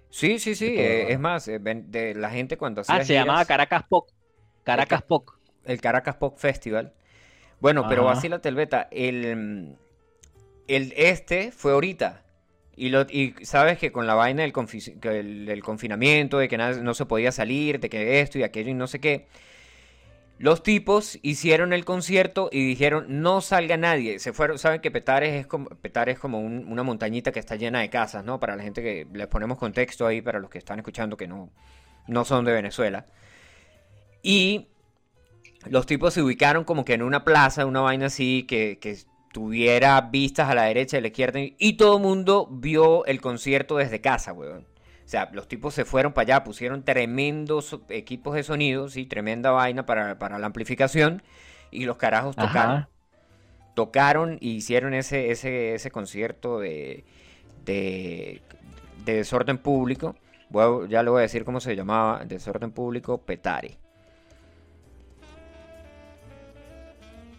[0.09, 3.45] Sí, sí, sí, eh, es más, eh, de la gente cuando hacía Ah, se llamaba
[3.45, 4.09] Caracas Pop.
[4.63, 5.29] Caracas Pop.
[5.65, 6.93] El Caracas Pop Festival.
[7.59, 8.87] Bueno, pero vacílate el beta.
[8.91, 9.77] El,
[10.67, 12.21] el este fue ahorita.
[12.75, 16.81] Y, lo, y sabes que con la vaina del, confi- el- confinamiento, de que nada-
[16.81, 19.27] no se podía salir, de que esto y aquello y no sé qué.
[20.39, 24.17] Los tipos hicieron el concierto y dijeron no salga nadie.
[24.17, 27.55] Se fueron, saben que Petare es como, Petare es como un- una montañita que está
[27.55, 28.39] llena de casas, ¿no?
[28.39, 31.51] Para la gente que les ponemos contexto ahí, para los que están escuchando que no,
[32.07, 33.05] no son de Venezuela.
[34.23, 34.67] Y
[35.69, 38.97] los tipos se ubicaron como que en una plaza, una vaina así, que, que
[39.31, 41.39] tuviera vistas a la derecha y a la izquierda.
[41.57, 44.67] Y todo el mundo vio el concierto desde casa, weón.
[45.05, 49.51] O sea, los tipos se fueron para allá, pusieron tremendos equipos de sonido, sí, tremenda
[49.51, 51.21] vaina para, para la amplificación.
[51.71, 52.71] Y los carajos tocaron.
[52.77, 52.89] Ajá.
[53.73, 57.03] Tocaron y hicieron ese, ese, ese concierto de,
[57.65, 58.41] de,
[59.03, 60.15] de desorden público.
[60.49, 62.23] Voy a- ya le voy a decir cómo se llamaba.
[62.25, 63.77] Desorden público Petare.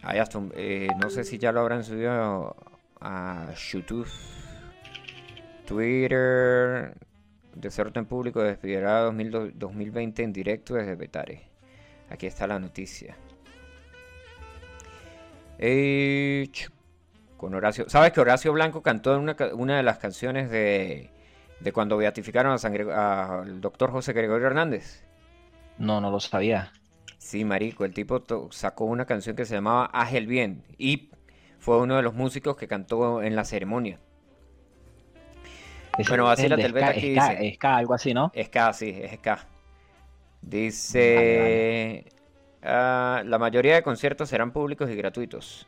[0.04, 2.54] Ahí hasta, eh, no sé si ya lo habrán subido
[3.00, 4.08] a YouTube,
[5.66, 6.94] Twitter,
[7.54, 11.48] Desorden Público despedirá 2000 2020 en directo desde Petare.
[12.10, 13.16] Aquí está la noticia.
[17.36, 17.88] Con Horacio.
[17.88, 21.10] ¿Sabes que Horacio Blanco cantó una, una de las canciones de,
[21.60, 25.02] de cuando beatificaron a al doctor José Gregorio Hernández?
[25.78, 26.72] No, no lo sabía.
[27.24, 31.08] Sí, marico, el tipo sacó una canción que se llamaba Haz el bien y
[31.58, 33.98] fue uno de los músicos que cantó en la ceremonia.
[35.96, 37.54] Es Bueno, el beta ska, aquí, dice.
[37.54, 38.30] ska, algo así, ¿no?
[38.38, 39.48] Ska, sí, es Ska.
[40.42, 42.04] Dice,
[42.62, 45.66] ah, la mayoría de conciertos serán públicos y gratuitos.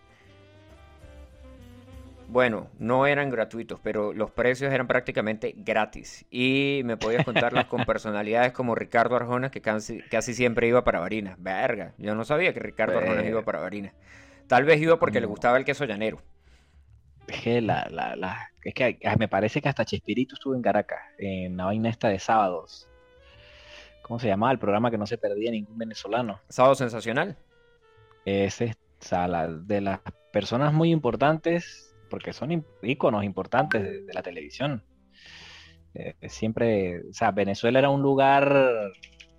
[2.28, 6.26] Bueno, no eran gratuitos, pero los precios eran prácticamente gratis.
[6.30, 10.98] Y me podías contarlos con personalidades como Ricardo Arjona, que casi, casi siempre iba para
[11.00, 11.40] Barinas.
[11.40, 13.94] Verga, yo no sabía que Ricardo Arjona iba para Barinas.
[14.48, 15.30] Tal vez iba porque le No.
[15.30, 16.18] gustaba el queso llanero.
[17.28, 21.00] Es que la, la, la- es que me parece que hasta Chespirito estuvo en Caracas,
[21.18, 22.88] en la vaina esta de sábados.
[24.02, 26.40] ¿Cómo se llamaba el programa que no se perdía ningún venezolano?
[26.48, 27.36] Sábado sensacional.
[28.24, 30.00] Ese, o sea, la- de las
[30.32, 34.82] personas muy importantes, porque son íconos importantes de, de la televisión.
[35.94, 38.92] Eh, siempre, o sea, Venezuela era un lugar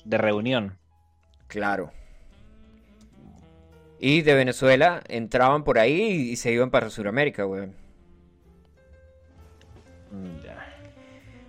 [0.03, 0.77] de reunión.
[1.47, 1.91] Claro.
[3.99, 7.75] Y de Venezuela entraban por ahí y se iban para Sudamérica, weón.
[10.11, 10.67] Mm, ya.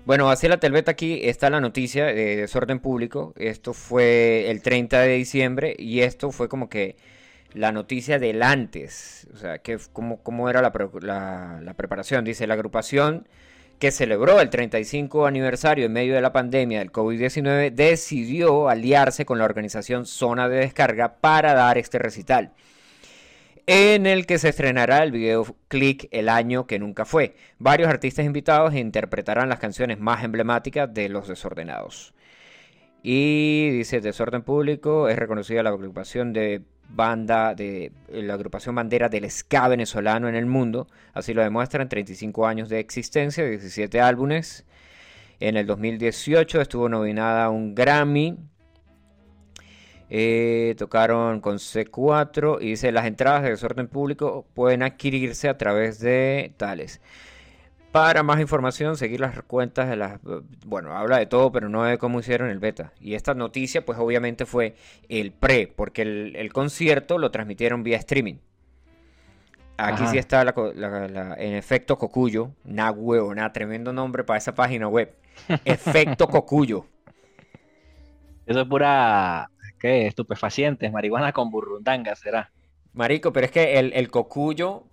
[0.05, 3.35] Bueno, hacia la telveta aquí está la noticia de desorden público.
[3.37, 6.97] Esto fue el 30 de diciembre y esto fue como que
[7.55, 9.27] la noticia del antes.
[9.35, 12.25] O sea, que cómo, cómo era la, la- la preparación.
[12.25, 13.27] Dice, la agrupación
[13.79, 19.39] que celebró el 35 aniversario en medio de la pandemia del COVID-19 decidió aliarse con
[19.39, 22.53] la organización Zona de Descarga para dar este recital
[23.67, 27.37] en el que se estrenará el video Click el año que nunca fue.
[27.59, 32.15] Varios artistas invitados interpretarán las canciones más emblemáticas de Los Desordenados.
[33.03, 39.31] Y dice Desorden Público es reconocida la agrupación de banda de la agrupación bandera del
[39.31, 44.65] ska venezolano en el mundo, así lo demuestran 35 años de existencia, 17 álbumes.
[45.41, 48.37] En el 2018 estuvo nominada a un Grammy
[50.11, 56.01] eh, tocaron con C4 y dice las entradas de desorden público pueden adquirirse a través
[56.01, 57.01] de tales.
[58.01, 60.21] Para más información, seguir las cuentas de las...
[60.65, 62.93] Bueno, habla de todo, pero no de cómo hicieron el beta.
[63.01, 64.77] Y esta noticia, pues obviamente fue
[65.09, 68.37] el pre, porque el, el concierto lo transmitieron vía streaming.
[69.77, 70.11] Aquí Ajá.
[70.13, 72.51] sí está la, co- la- la- en efecto Cocuyo.
[72.65, 75.15] Nah, huevo, tremendo nombre para esa página web.
[75.65, 76.87] Efecto Cocuyo.
[78.47, 80.07] Eso es pura, ¿qué?
[80.07, 82.51] Estupefacientes, marihuana con burrundanga, será.
[82.93, 84.85] Marico, pero es que el, el cocuyo,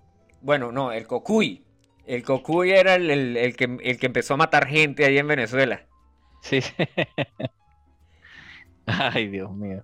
[0.41, 1.64] bueno, no, el cocuy.
[2.07, 5.27] El cocuy era el, el- el que, el que empezó a matar gente ahí en
[5.27, 5.85] Venezuela.
[6.41, 6.73] Sí, sí.
[8.87, 9.83] Ay, Dios mío.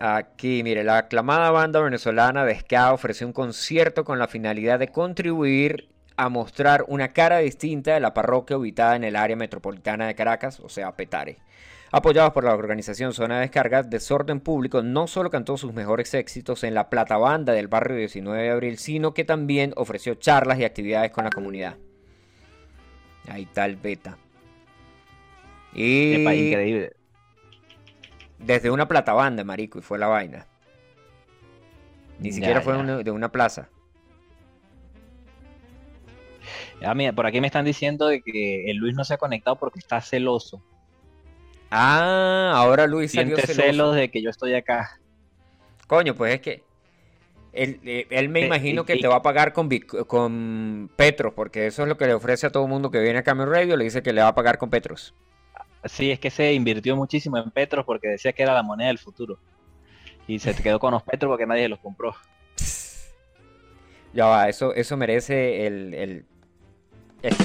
[0.00, 4.92] Aquí, mire, la aclamada banda venezolana de ska ofreció un concierto con la finalidad de
[4.92, 10.14] contribuir a mostrar una cara distinta de la parroquia ubicada en el área metropolitana de
[10.14, 11.38] Caracas, o sea, Petare.
[11.90, 16.62] Apoyados por la organización Zona de Descargas, Desorden Público no solo cantó sus mejores éxitos
[16.64, 20.64] en la Plata Banda del barrio 19 de abril, sino que también ofreció charlas y
[20.64, 21.76] actividades con la comunidad.
[23.28, 24.18] Ahí está el beta.
[25.72, 26.92] Y Epa, increíble.
[28.38, 30.46] desde una plata banda, marico, y fue la vaina.
[32.18, 32.80] Ni Ya, siquiera fue ya.
[32.80, 33.68] una- de una plaza.
[36.84, 39.56] Ah, mira, por aquí me están diciendo de que el Luis no se ha conectado
[39.56, 40.62] porque está celoso.
[41.70, 43.66] Ah, ahora Luis salió Siente celoso.
[43.66, 44.98] celos de que yo estoy acá.
[45.86, 46.62] Coño, pues es que
[47.52, 49.68] él, eh, él me Eh, imagino que te va a pagar con,
[50.06, 53.18] con Petros, porque eso es lo que le ofrece a todo el mundo que viene
[53.18, 55.14] a Cambio Radio, le dice que le va a pagar con Petros.
[55.84, 58.98] Sí, es que se invirtió muchísimo en Petros porque decía que era la moneda del
[58.98, 59.38] futuro.
[60.26, 62.14] Y se quedó con los Petros porque nadie los compró.
[64.14, 66.26] Ya va, eso, eso merece el, el,
[67.22, 67.44] este.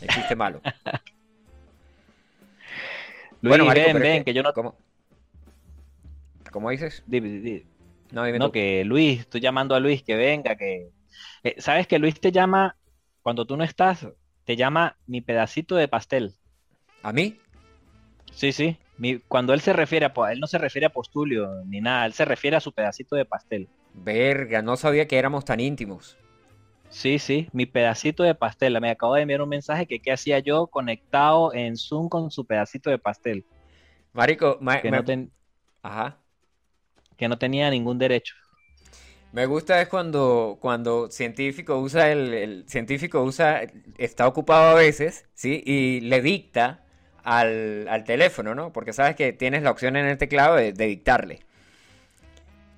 [0.00, 0.60] El chiste malo.
[3.40, 4.52] Luis, Bueno, marico, ven, ven, que yo no...
[4.52, 4.76] ¿Cómo?
[6.50, 7.02] ¿Cómo dices?
[7.06, 7.66] di- di- di-
[8.10, 8.52] No, dime No, tú.
[8.52, 10.90] que Luis, estoy llamando a Luis que venga, que...
[11.44, 12.76] eh, ¿Sabes que Luis te llama,
[13.22, 14.06] cuando tú no estás,
[14.44, 16.34] te llama mi pedacito de pastel?
[17.02, 17.36] ¿A mí?
[18.32, 18.76] Sí, sí.
[18.96, 20.12] Mi- cuando él se refiere a...
[20.32, 23.24] Él no se refiere a Postulio ni nada, él se refiere a su pedacito de
[23.24, 23.68] pastel.
[23.94, 26.16] Verga, no sabía que éramos tan íntimos.
[26.90, 28.80] Sí, sí, mi pedacito de pastel.
[28.80, 32.46] Me acabo de enviar un mensaje que qué hacía yo conectado en Zoom con su
[32.46, 33.46] pedacito de pastel,
[34.12, 35.32] Marico, ma- que me- no, ten-
[35.82, 36.18] Ajá.
[37.18, 38.34] que no tenía ningún derecho.
[39.32, 43.62] Me gusta es cuando, cuando científico usa el, el científico usa,
[43.98, 45.62] está ocupado a veces, ¿sí?
[45.66, 46.84] Y le dicta
[47.24, 48.72] al, al teléfono, ¿no?
[48.72, 51.40] Porque sabes que tienes la opción en el teclado de, de dictarle.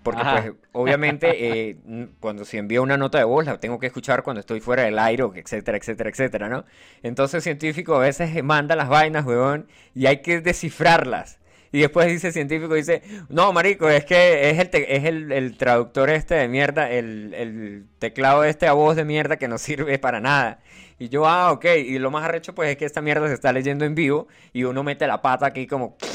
[0.03, 0.43] Porque Ajá.
[0.43, 1.77] pues obviamente eh,
[2.21, 4.99] cuando se envía una nota de voz la tengo que escuchar cuando estoy fuera del
[4.99, 6.65] aire, etcétera, etcétera, etcétera, ¿no?
[7.03, 11.39] Entonces científico a veces manda las vainas, weón, y hay que descifrarlas.
[11.73, 15.57] Y después dice científico, dice, no, marico, es que es el, te- es el, el
[15.57, 19.99] traductor este de mierda, el, el teclado este a voz de mierda que no sirve
[19.99, 20.61] para nada.
[20.99, 23.53] Y yo, ah, ok, y lo más arrecho pues es que esta mierda se está
[23.53, 25.97] leyendo en vivo y uno mete la pata aquí como...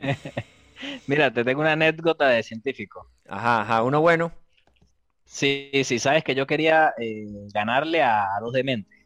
[1.06, 3.10] Mira, te tengo una anécdota de científico.
[3.28, 4.32] Ajá, ajá, uno bueno.
[5.24, 8.98] Sí, sí, sabes que yo quería eh, ganarle a, dos dementes.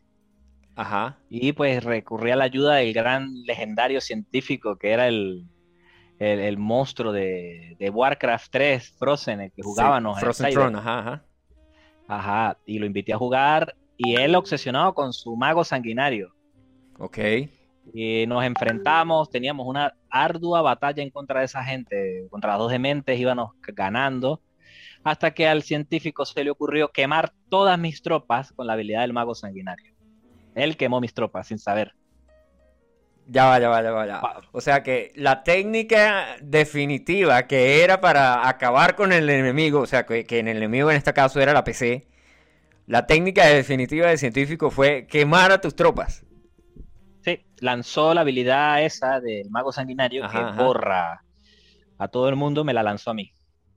[0.76, 1.18] Ajá.
[1.28, 5.44] Y pues recurrí a la ayuda del gran legendario científico que era el,
[6.18, 10.50] el, el monstruo de, de Warcraft 3, Frozen, el que jugábamos Sí, en el Frozen.
[10.52, 11.24] Throne, ajá, ajá.
[12.06, 16.34] Ajá, y lo invité a jugar y él obsesionado con su mago sanguinario.
[16.98, 17.18] Ok.
[17.92, 22.70] Y nos enfrentamos, teníamos una ardua batalla en contra de esa gente, contra las dos
[22.70, 24.40] dementes, íbamos ganando,
[25.02, 29.12] hasta que al científico se le ocurrió quemar todas mis tropas con la habilidad del
[29.12, 29.92] mago sanguinario.
[30.54, 31.94] Él quemó mis tropas sin saber.
[33.26, 34.20] Ya va, ya va, ya va, ya
[34.52, 40.06] O sea que la técnica definitiva que era para acabar con el enemigo, o sea
[40.06, 42.06] que, que el enemigo en este caso era la PC,
[42.86, 46.24] la técnica definitiva del científico fue quemar a tus tropas.
[47.24, 50.62] Sí, lanzó la habilidad esa del mago sanguinario Ajá, que ajá.
[50.64, 51.24] borra
[51.98, 53.32] a todo el mundo, me la lanzó a mí.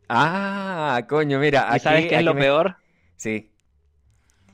[0.10, 2.78] Ah, coño, mira, ¿Y aquí, sabes qué es lo me- peor?
[3.16, 3.54] Sí.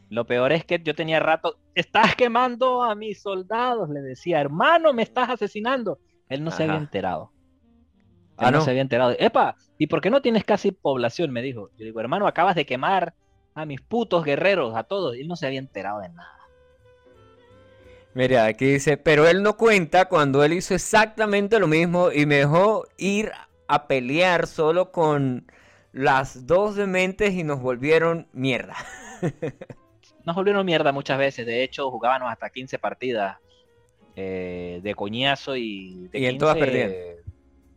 [0.09, 4.93] Lo peor es que yo tenía rato, estás quemando a mis soldados, le decía, hermano,
[4.93, 5.99] me estás asesinando.
[6.29, 7.33] Él no se había enterado.
[8.39, 8.61] Él Ah, no no.
[8.61, 9.15] se había enterado.
[9.19, 11.31] Epa, ¿y por qué no tienes casi población?
[11.31, 11.69] Me dijo.
[11.77, 13.13] Yo digo, hermano, acabas de quemar
[13.55, 15.15] a mis putos guerreros, a todos.
[15.15, 16.29] Y él no se había enterado de nada.
[18.16, 22.36] Mira, aquí dice, pero él no cuenta cuando él hizo exactamente lo mismo y me
[22.36, 23.32] dejó ir
[23.68, 25.51] a pelear solo con
[25.93, 28.76] las dos dementes y nos volvieron mierda.
[30.26, 31.45] Nos volvieron mierda muchas veces.
[31.45, 33.39] De hecho, jugábamos hasta 15 partidas
[34.16, 36.91] eh, de coñazo y de Y en todas 15, perdían.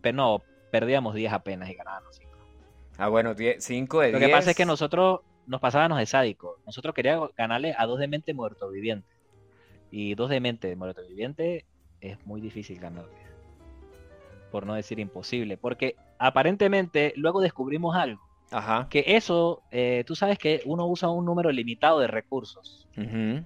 [0.01, 2.31] Pero no, perdíamos 10 apenas y ganábamos 5.
[2.99, 4.29] Ah, bueno, 5 de Lo 10.
[4.29, 6.61] que pasa es que nosotros nos pasábamos de sádico.
[6.65, 9.16] Nosotros queríamos ganarle a dos de mente muerto viviente.
[9.91, 11.65] Y dos de mente muerto viviente
[12.01, 13.11] es muy difícil ganarle.
[14.51, 15.57] Por no decir imposible.
[15.57, 18.23] Porque aparentemente luego descubrimos algo.
[18.51, 18.87] Ajá.
[18.89, 22.89] Que eso, eh, tú sabes que uno usa un número limitado de recursos.
[22.95, 23.45] Bueno,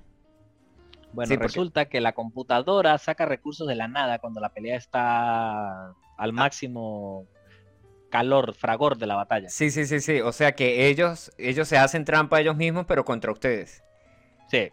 [1.28, 5.88] Sí, porque- resulta que la computadora saca recursos de la nada cuando la pelea está
[5.88, 5.94] Ah.
[6.18, 7.26] al máximo
[8.10, 9.48] calor, fragor de la batalla.
[9.48, 10.20] Sí, sí, sí, sí.
[10.20, 13.82] O sea que ellos, ellos se hacen trampa ellos mismos, pero contra ustedes.
[14.48, 14.68] Sí,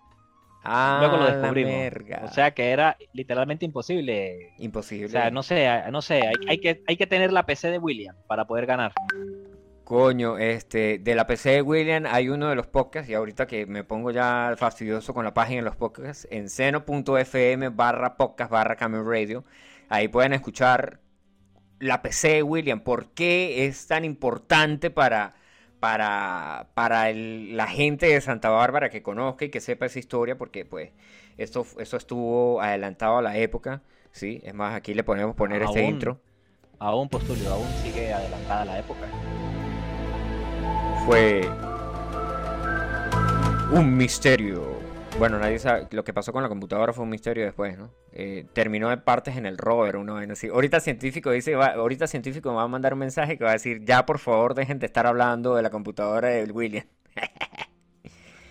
[0.70, 1.74] Ah, luego lo la descubrimos.
[1.74, 2.22] merga.
[2.26, 4.53] O sea que era literalmente imposible.
[4.57, 5.05] imposible.
[5.05, 7.80] O sea, no sé, no sé, hay, hay que, hay que tener la PC de
[7.80, 8.93] William para poder ganar.
[9.88, 13.65] Coño, este, de la PC de William hay uno de los podcasts, y ahorita que
[13.65, 18.76] me pongo ya fastidioso con la página de los podcasts, en seno.fm barra podcast barra
[18.76, 19.45] Radio,
[19.88, 20.99] ahí pueden escuchar
[21.80, 25.36] la PC de William, por qué es tan importante para,
[25.80, 30.38] para, para el- la gente de Santa Bárbara que conozca y que sepa esa historia,
[30.38, 30.91] porque pues
[31.38, 34.41] esto, eso estuvo adelantado a la época, ¿sí?
[34.43, 35.89] Es más, aquí le ponemos poner este Aún.
[35.93, 36.19] intro.
[36.80, 39.07] Aún Postulio, aún sigue adelantada la época.
[41.05, 41.41] fue
[43.71, 44.76] un misterio.
[45.18, 45.88] Bueno, nadie sabe.
[45.91, 47.91] Lo que pasó con la computadora fue un misterio después, ¿no?
[48.11, 50.47] Eh, terminó en partes en el rover, una vaina así.
[50.47, 53.53] Ahorita científico dice, va- ahorita científico me va a mandar un mensaje que va a
[53.53, 56.86] decir, ya por favor dejen de estar hablando de la computadora de William.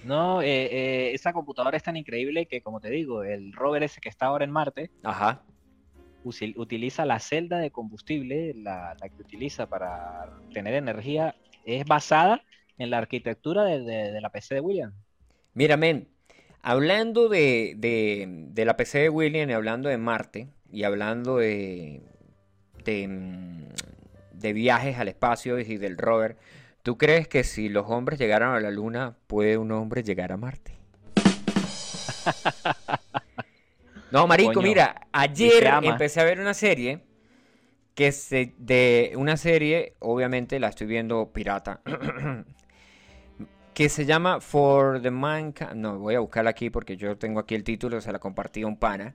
[0.02, 0.66] No, eh,
[1.10, 4.26] eh, esa computadora es tan increíble que, como te digo, el rover ese que está
[4.26, 5.42] ahora en Marte Ajá.
[6.56, 12.42] utiliza la celda de combustible, la, la que utiliza para tener energía, es basada
[12.78, 14.92] en la arquitectura de, de- de la PC de William.
[15.54, 16.08] Mira, men,
[16.66, 22.02] hablando de, de, de la PC de William y hablando de Marte y hablando de,
[22.84, 23.68] de, mm,
[24.32, 26.36] de viajes al espacio y del rover,
[26.82, 30.36] ¿tú crees que si los hombres llegaran a la Luna, puede un hombre llegar a
[30.36, 30.74] Marte?
[34.08, 37.02] No, marico, Coño, mira, ayer empecé a ver una serie
[37.96, 41.80] que se de una serie, obviamente la estoy viendo pirata,
[43.76, 45.74] que se llama For the Mankind.
[45.74, 48.66] No, voy a buscarla aquí porque yo tengo aquí el título, se la compartí a
[48.68, 49.14] un pana.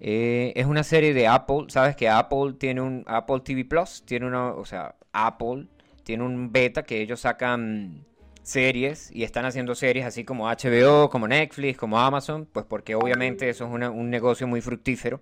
[0.00, 4.26] Eh, es una serie de Apple, sabes que Apple tiene un Apple TV Plus, tiene
[4.26, 5.68] una, o sea, Apple
[6.02, 8.04] tiene un beta que ellos sacan
[8.42, 13.48] series y están haciendo series así como HBO, como Netflix, como Amazon, pues porque obviamente
[13.48, 15.20] eso es un negocio muy fructífero.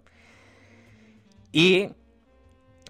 [1.53, 1.91] Y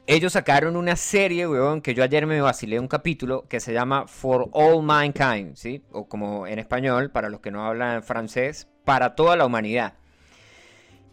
[0.07, 4.07] ellos sacaron una serie, weón, que yo ayer me vacilé un capítulo que se llama
[4.09, 5.83] For All Mankind, ¿sí?
[5.93, 9.95] O como en español, para los que no hablan francés, para toda la humanidad.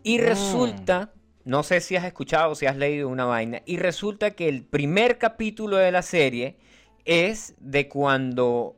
[0.03, 0.21] Y Mm.
[0.21, 1.13] resulta,
[1.45, 4.63] no sé si has escuchado o si has leído una vaina, y resulta que el
[4.63, 6.57] primer capítulo de la serie
[7.05, 8.75] es de cuando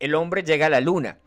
[0.00, 1.18] el hombre llega a la luna.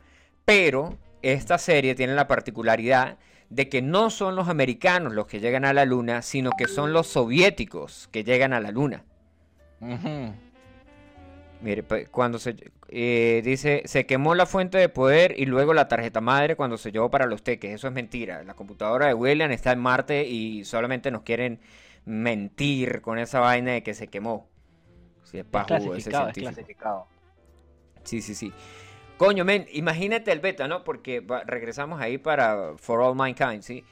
[0.46, 3.18] Pero esta serie tiene la particularidad
[3.50, 6.94] de que no son los americanos los que llegan a la luna, sino que son
[6.94, 9.06] los soviéticos que llegan a la luna.
[11.62, 12.56] Mire, pues, cuando se
[12.90, 16.92] eh, dice se quemó la fuente de poder y luego la tarjeta madre cuando se
[16.92, 17.74] llevó para los teques.
[17.74, 18.44] Eso es mentira.
[18.44, 21.60] La computadora de William está en Marte y solamente nos quieren
[22.06, 24.50] mentir con esa vaina de que se quemó.
[25.24, 27.08] Si es Es pajugo ese clasificado, es clasificado.
[28.04, 28.54] Sí, sí, sí.
[29.18, 30.84] Coño, men, imagínate el beta, ¿no?
[30.84, 33.84] Porque regresamos ahí para For All Mankind, ¿sí?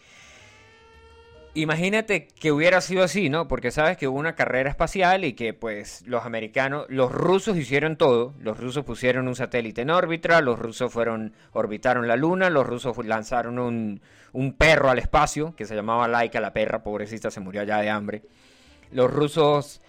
[1.55, 3.47] Imagínate que hubiera sido así, ¿no?
[3.47, 7.95] Porque sabes que hubo una carrera espacial y que pues los americanos, los rusos hicieron
[7.95, 8.33] todo.
[8.39, 12.97] Los rusos pusieron un satélite en órbita, los rusos fueron, orbitaron la luna, los rusos
[13.05, 14.01] lanzaron un,
[14.33, 17.89] un perro al espacio que se llamaba Laika, la perra, pobrecita, se murió allá de
[17.89, 18.23] hambre.
[18.91, 19.81] Los rusos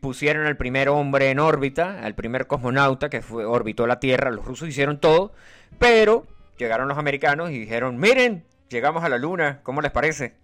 [0.00, 4.30] pusieron al primer hombre en órbita, al primer cosmonauta que fue, orbitó la Tierra.
[4.30, 5.32] Los rusos hicieron todo,
[5.78, 6.26] pero
[6.58, 10.34] llegaron los americanos y dijeron, miren, llegamos a la luna, ¿cómo les parece?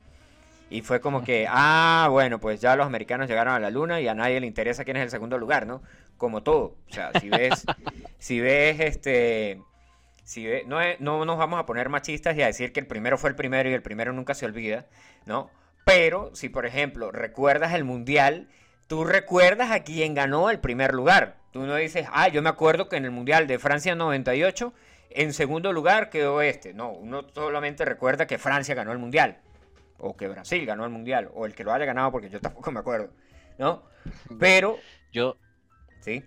[0.69, 4.09] Y fue como que, ah, bueno, pues ya los americanos llegaron a la luna y
[4.09, 5.83] a nadie le interesa quién es el segundo lugar, ¿no?
[6.17, 6.77] Como todo.
[6.91, 7.65] O sea, si ves,
[8.19, 9.61] si ves este...
[10.25, 13.17] Si ve- no, no nos vamos a poner machistas y a decir que el primero
[13.17, 14.87] fue el primero y el primero nunca se olvida,
[15.25, 15.51] ¿no?
[15.87, 18.49] Pero si, por ejemplo, recuerdas el mundial,
[18.89, 21.37] tú recuerdas a quien ganó el primer lugar.
[21.53, 24.73] Tú no dices, ah, yo me acuerdo que en el mundial de Francia 98,
[25.11, 26.75] en segundo lugar quedó este.
[26.75, 29.39] No, uno solamente recuerda que Francia ganó el mundial.
[29.99, 31.31] O que Brasil ganó el mundial.
[31.35, 33.11] O el que lo haya ganado, porque yo tampoco me acuerdo.
[33.57, 33.85] ¿No?
[34.41, 34.79] Pero,
[35.13, 35.37] Yo,
[36.01, 36.25] sí.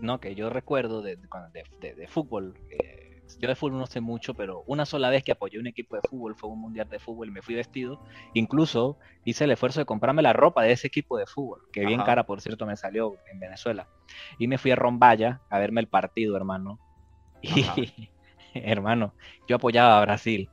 [0.00, 2.54] no, que yo recuerdo de, de, cuando- de- de- de fútbol.
[2.70, 3.03] eh,
[3.38, 6.02] yo de fútbol no sé mucho, pero una sola vez que apoyé un equipo de
[6.08, 8.00] fútbol fue un mundial de fútbol y me fui vestido.
[8.32, 12.02] Incluso hice el esfuerzo de comprarme la ropa de ese equipo de fútbol, que bien
[12.02, 13.88] cara, por cierto, me salió en Venezuela.
[14.38, 16.78] Y me fui a Rombaya a verme el partido, hermano.
[17.42, 17.64] Y,
[18.54, 19.14] hermano,
[19.48, 20.50] yo apoyaba a Brasil.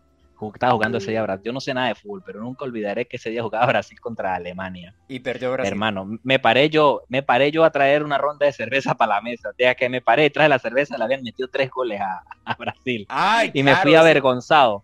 [0.53, 1.43] Estaba jugando ese día Brasil.
[1.45, 4.33] Yo no sé nada de fútbol, pero nunca olvidaré que ese día jugaba Brasil contra
[4.35, 4.95] Alemania.
[5.07, 5.71] Y perdió Brasil.
[5.71, 9.21] Hermano, me paré yo, me paré yo a traer una ronda de cerveza para la
[9.21, 9.49] mesa.
[9.49, 12.55] O sea, que me paré, traje la cerveza, le habían metido tres goles a, a
[12.55, 13.05] Brasil.
[13.09, 14.83] Ay, Y me fui avergonzado.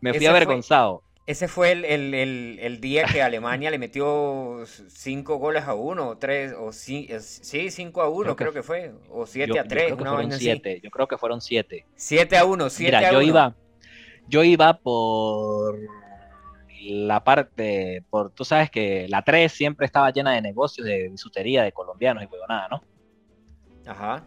[0.00, 1.02] Me fui fue- avergonzado.
[1.26, 6.08] Ese fue el, el- el- el día que Alemania le metió cinco goles a uno,
[6.08, 9.20] o tres, o sí, es- sí, cinco a uno, creo Creo que, que fue, o
[9.20, 10.44] Yo, siete yo a tres, creo que una fueron vaina así.
[10.46, 10.80] siete.
[10.82, 11.86] Yo creo que fueron siete.
[11.94, 13.26] Siete a uno, siete Mira, a yo uno.
[13.28, 13.54] iba,
[14.30, 15.76] yo iba por
[16.82, 21.62] la parte, por, tú sabes que la 3 siempre estaba llena de negocios, de bisutería,
[21.62, 22.82] de colombianos y huevonada, ¿no?
[23.86, 24.24] Ajá.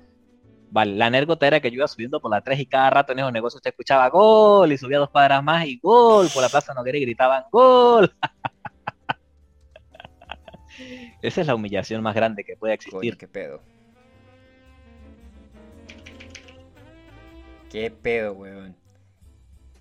[0.69, 3.19] Vale, la anécdota era que yo iba subiendo por la 3 y cada rato en
[3.19, 6.73] esos negocios te escuchaba gol y subía dos cuadras más y gol por la Plaza
[6.73, 8.13] Noguera y gritaban gol.
[11.21, 13.17] Esa es la humillación más grande que puede Coño, existir.
[13.17, 13.61] qué pedo.
[17.69, 18.75] Qué pedo, weón.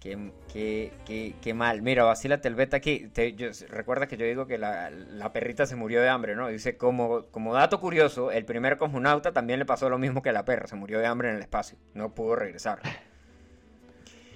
[0.03, 0.19] Qué,
[0.53, 1.81] qué, qué, qué mal.
[1.81, 3.09] Mira, vacílate el beta aquí.
[3.13, 6.49] Te- yo- recuerda que yo digo que la, la perrita se murió de hambre, ¿no?
[6.49, 10.33] Dice, como, como dato curioso, el primer cosmonauta también le pasó lo mismo que a
[10.33, 10.67] la perra.
[10.67, 11.79] Se murió de hambre en el espacio.
[11.95, 12.81] No pudo regresar.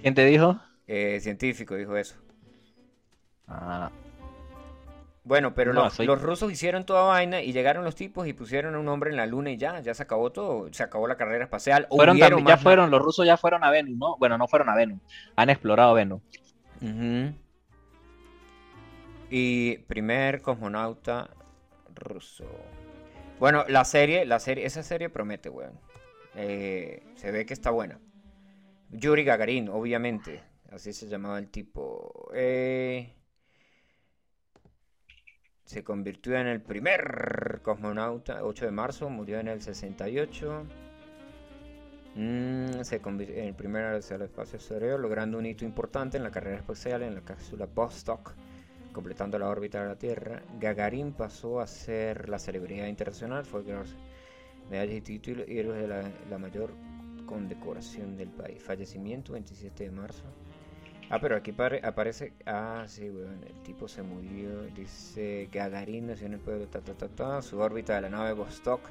[0.01, 0.57] ¿Quién te dijo?
[0.87, 2.15] Eh, científico dijo eso.
[3.45, 3.91] Ah,
[5.27, 8.33] Bueno, pero No, los, soy- los rusos hicieron toda vaina y llegaron los tipos y
[8.33, 11.05] pusieron a un hombre en la luna y ya, ya se acabó todo, se acabó
[11.07, 11.85] la carrera espacial.
[11.89, 14.17] fueron también- ya fueron, los rusos ya fueron a Venus, ¿no?
[14.17, 14.99] Bueno, no fueron a Venus,
[15.35, 16.21] han explorado Venus.
[16.81, 17.33] Ujú.
[19.29, 21.29] Y primer cosmonauta
[21.93, 22.45] ruso.
[23.39, 25.79] Bueno, la serie, la serie, esa serie promete, weón.
[26.35, 27.99] Eh, se ve que está buena.
[28.91, 30.41] Yuri Gagarin, obviamente.
[30.71, 32.29] Así se llamaba el tipo.
[32.33, 33.13] Eh,
[35.67, 40.63] se convirtió en el primer cosmonauta, 8 de marzo, murió en el 68.
[42.15, 46.23] Mm, se convirtió en el primer hacia el espacio exterior, logrando un hito importante en
[46.23, 48.33] la carrera espacial en la cápsula Vostok,
[48.93, 50.41] completando la órbita de la Tierra.
[50.57, 53.61] Gagarin pasó a ser la celebridad internacional, fue
[54.69, 56.71] medallas y títulos y héroes de la mayor
[57.25, 58.63] condecoración del país.
[58.63, 60.23] Fallecimiento 27 de marzo.
[61.09, 62.33] Ah, pero aquí pare- aparece.
[62.45, 63.41] Ah, sí, weón.
[63.45, 64.63] El tipo se murió.
[64.75, 66.67] Dice Gagarin nació en el pueblo.
[66.67, 67.41] Ta, ta, ta, ta.
[67.41, 68.81] Su órbita de la nave Vostok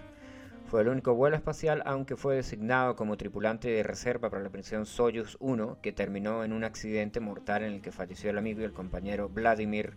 [0.66, 4.84] fue el único vuelo espacial, aunque fue designado como tripulante de reserva para la misión
[4.86, 8.64] Soyuz 1, que terminó en un accidente mortal en el que falleció el amigo y
[8.64, 9.92] el compañero Vladimir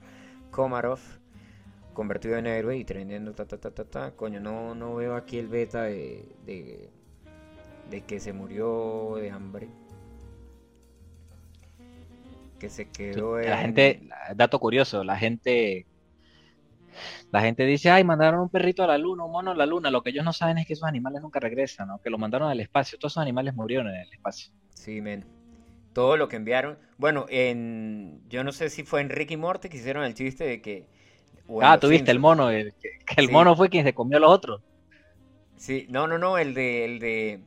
[0.52, 1.00] Komarov,
[1.94, 4.12] convertido en héroe y teniendo ta ta ta ta ta.
[4.12, 9.70] Coño, no, no veo aquí el beta de, de que se murió de hambre.
[12.60, 15.86] Que se quedó La en- gente, la- dato curioso, la gente,
[17.32, 19.90] la gente dice, ay, mandaron un perrito a la luna, un mono a la luna.
[19.92, 22.02] Lo que ellos no saben es que esos animales nunca regresan, ¿no?
[22.02, 22.98] Que lo mandaron al espacio.
[23.00, 24.52] Todos esos animales murieron en el espacio.
[24.74, 25.26] Sí, men.
[25.94, 26.78] Todo lo que enviaron.
[26.98, 28.22] Bueno, en.
[28.30, 30.86] Yo no sé si fue en Ricky Morty que hicieron el chiste de que.
[31.62, 33.32] Ah, Los tuviste el mono, el- que, que el Sí.
[33.34, 34.62] mono fue quien se comió a los otros.
[35.56, 36.86] Sí, no, no, no, el de.
[36.86, 37.40] El de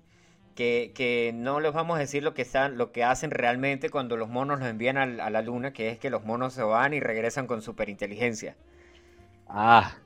[0.55, 4.17] que, que no les vamos a decir lo que están, lo que hacen realmente cuando
[4.17, 7.01] los monos los envían a, la luna, que es que los monos se van y
[7.01, 8.57] regresan con superinteligencia.
[9.49, 9.97] Ah.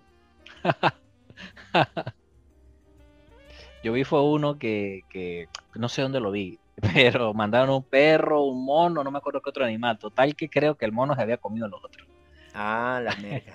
[3.84, 6.58] Yo vi fue uno que, que no sé dónde lo vi,
[6.94, 9.98] pero mandaron un perro, un mono, no me acuerdo qué otro animal.
[9.98, 12.06] Total que creo que el mono se había comido a los otros.
[12.54, 13.54] Ah, la merga.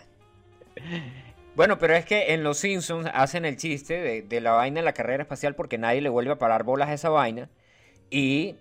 [1.55, 4.85] Bueno, pero es que en Los Simpsons hacen el chiste de, de la vaina en
[4.85, 7.49] la carrera espacial porque nadie le vuelve a parar bolas a esa vaina.
[8.09, 8.55] Y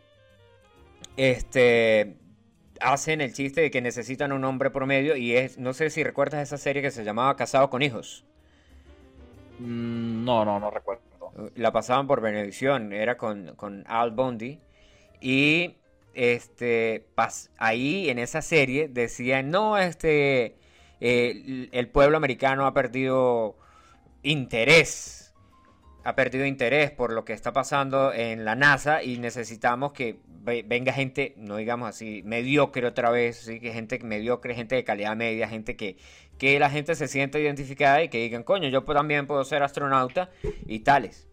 [1.16, 2.16] este
[2.80, 5.16] hacen el chiste de que necesitan un hombre promedio.
[5.16, 8.24] Y es, no sé si recuerdas esa serie que se llamaba Casado con Hijos.
[9.58, 11.02] Mm, No, no, no recuerdo.
[11.54, 14.58] La pasaban por Venevisión, era con, con Al Bundy.
[15.20, 15.76] Y
[16.14, 20.59] este pas- ahí en esa serie decían, no, este
[21.00, 23.56] eh, el pueblo americano ha perdido
[24.22, 25.34] interés.
[26.02, 30.64] Ha perdido interés por lo que está pasando en la NASA y necesitamos que ve-
[30.66, 33.60] venga gente, no digamos así, mediocre otra vez, ¿sí?
[33.60, 35.98] que gente mediocre, gente de calidad media, gente que,
[36.38, 40.30] que la gente se sienta identificada y que digan, coño, yo también puedo ser astronauta
[40.66, 41.28] y tales.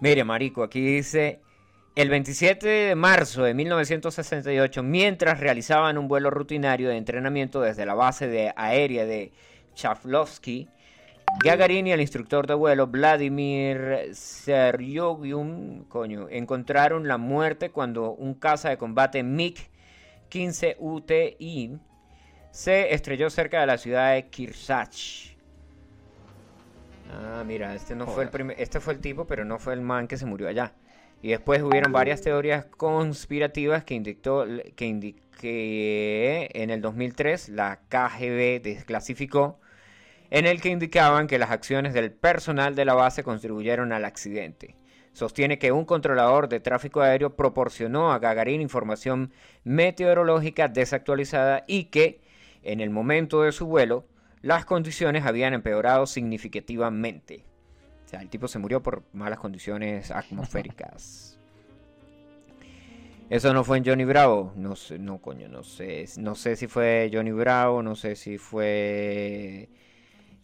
[0.00, 1.40] Mire, marico, aquí dice,
[1.98, 7.94] el 27 de marzo de 1968, mientras realizaban un vuelo rutinario de entrenamiento desde la
[7.94, 9.32] base de aérea de
[9.74, 10.68] Chavlovsky,
[11.42, 18.68] Gagarin y el instructor de vuelo Vladimir Seryogium, coño, encontraron la muerte cuando un caza
[18.68, 21.80] de combate MiG-15 UTI
[22.52, 25.34] se estrelló cerca de la ciudad de Kirsach.
[27.10, 29.80] Ah, mira, este no fue el primer, este fue el tipo, pero no fue el
[29.80, 30.72] man que se murió allá.
[31.20, 34.44] Y después hubieron varias teorías conspirativas que indictó
[34.76, 39.60] que, indi- en el 2003 la KGB desclasificó
[40.30, 44.76] en el que indicaban que las acciones del personal de la base contribuyeron al accidente.
[45.12, 49.32] sostiene que un controlador de tráfico aéreo proporcionó a Gagarin información
[49.64, 52.20] meteorológica desactualizada y que
[52.62, 54.04] en el momento de su vuelo
[54.42, 57.44] las condiciones habían empeorado significativamente.
[58.08, 61.38] O sea, el tipo se murió por malas condiciones atmosféricas.
[63.28, 64.54] Eso no fue en Johnny Bravo.
[64.56, 66.06] No sé, no coño, no sé.
[66.16, 69.68] No sé si fue Johnny Bravo, no sé si fue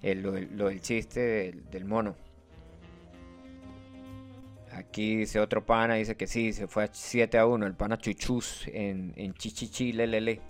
[0.03, 2.15] el- lo, del- lo del chiste del, del mono.
[4.73, 7.97] Aquí dice otro pana, dice que sí, se fue a 7 a 1, el pana
[7.97, 10.41] Chuchus en, en Chichichi, lelele.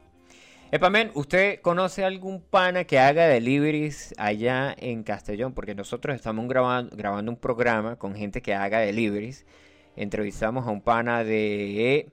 [0.75, 5.55] Epa, men, ¿usted conoce algún pana que haga deliveries allá en Castellón?
[5.55, 9.47] Porque nosotros estamos grabando, grabando un programa con gente que haga deliveries.
[9.95, 12.11] Entrevistamos a un pana de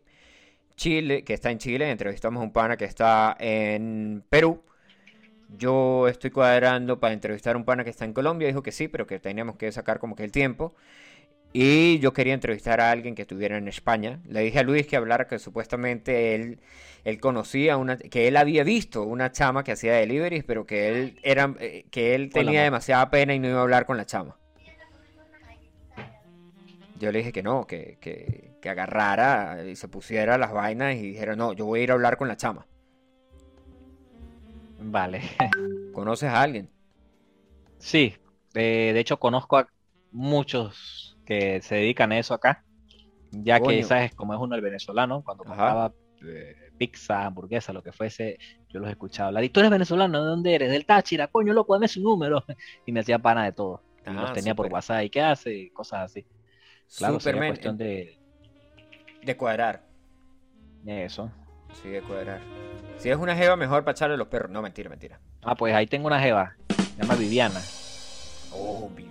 [0.75, 4.61] Chile, que está en Chile, entrevistamos a un pana que está en Perú.
[5.57, 8.87] Yo estoy cuadrando para entrevistar a un pana que está en Colombia, dijo que sí,
[8.87, 10.75] pero que teníamos que sacar como que el tiempo.
[11.53, 14.21] Y yo quería entrevistar a alguien que estuviera en España.
[14.25, 16.59] Le dije a Luis que hablara que supuestamente él,
[17.03, 21.19] él conocía una, que él había visto una chama que hacía deliveries, pero que él
[21.23, 24.37] era, eh, que él tenía demasiada pena y no iba a hablar con la chama.
[26.99, 31.01] Yo le dije que no, que, que, que agarrara y se pusiera las vainas y
[31.01, 32.67] dijera, no, yo voy a ir a hablar con la chama.
[34.79, 35.21] Vale.
[35.93, 36.69] ¿Conoces a alguien?
[37.79, 38.15] Sí,
[38.53, 39.67] eh, de hecho conozco a
[40.11, 41.00] muchos
[41.31, 42.65] que se dedican a eso acá,
[43.31, 43.83] ya que Coño.
[43.85, 45.93] sabes como es uno el venezolano, cuando compraba
[46.25, 49.43] eh, pizza, hamburguesa, lo que fuese, yo los escuchaba hablar.
[49.45, 50.21] ¿Y tú eres venezolano?
[50.21, 50.69] ¿De dónde eres?
[50.71, 52.43] Del Táchira, coño, loco, dame su número.
[52.85, 53.81] Y me hacía pana de todo.
[54.05, 54.67] Y Ah, los tenía por.
[54.67, 55.03] WhatsApp.
[55.05, 55.53] ¿Y qué hace?
[55.55, 56.25] Y cosas así.
[56.97, 58.17] Claro, sería cuestión de
[59.23, 59.85] de cuadrar.
[60.85, 61.31] eso.
[61.81, 62.41] Sí, de cuadrar.
[62.97, 64.51] Si es una jeva, mejor para echarle los perros.
[64.51, 65.21] No, mentira, mentira.
[65.43, 67.61] Ah, pues ahí tengo una jeva, se llama Viviana.
[68.53, 69.10] Oh, Viviana.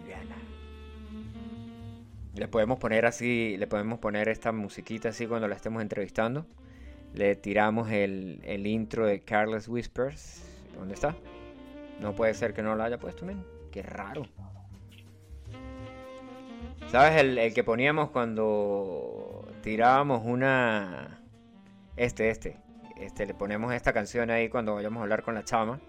[2.35, 6.47] Le podemos poner así, le podemos poner esta musiquita así cuando la estemos entrevistando.
[7.13, 10.43] Le tiramos el, el intro de Careless Whispers.
[10.77, 11.17] ¿Dónde está?
[12.01, 13.45] No puede ser que no lo haya puesto, men.
[13.73, 14.27] Qué raro.
[16.91, 21.21] ¿Sabes el, el que poníamos cuando tirábamos una...
[21.97, 22.57] Este, este.
[22.97, 25.81] Este, le ponemos esta canción ahí cuando vayamos a hablar con la chama.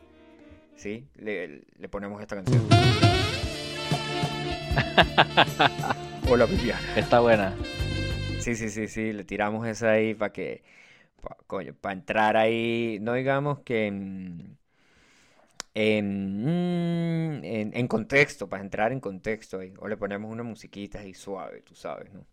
[0.76, 1.08] ¿Sí?
[1.16, 2.68] Le, le ponemos esta canción.
[6.32, 6.96] Viviana.
[6.96, 7.54] Está buena.
[8.40, 10.64] Sí, sí, sí, sí, le tiramos esa ahí para que,
[11.82, 14.58] para entrar ahí, no digamos que en,
[15.74, 16.44] en,
[17.40, 21.14] mm, en, en contexto, para entrar en contexto ahí, o le ponemos una musiquita ahí
[21.14, 22.26] suave, tú sabes, ¿no?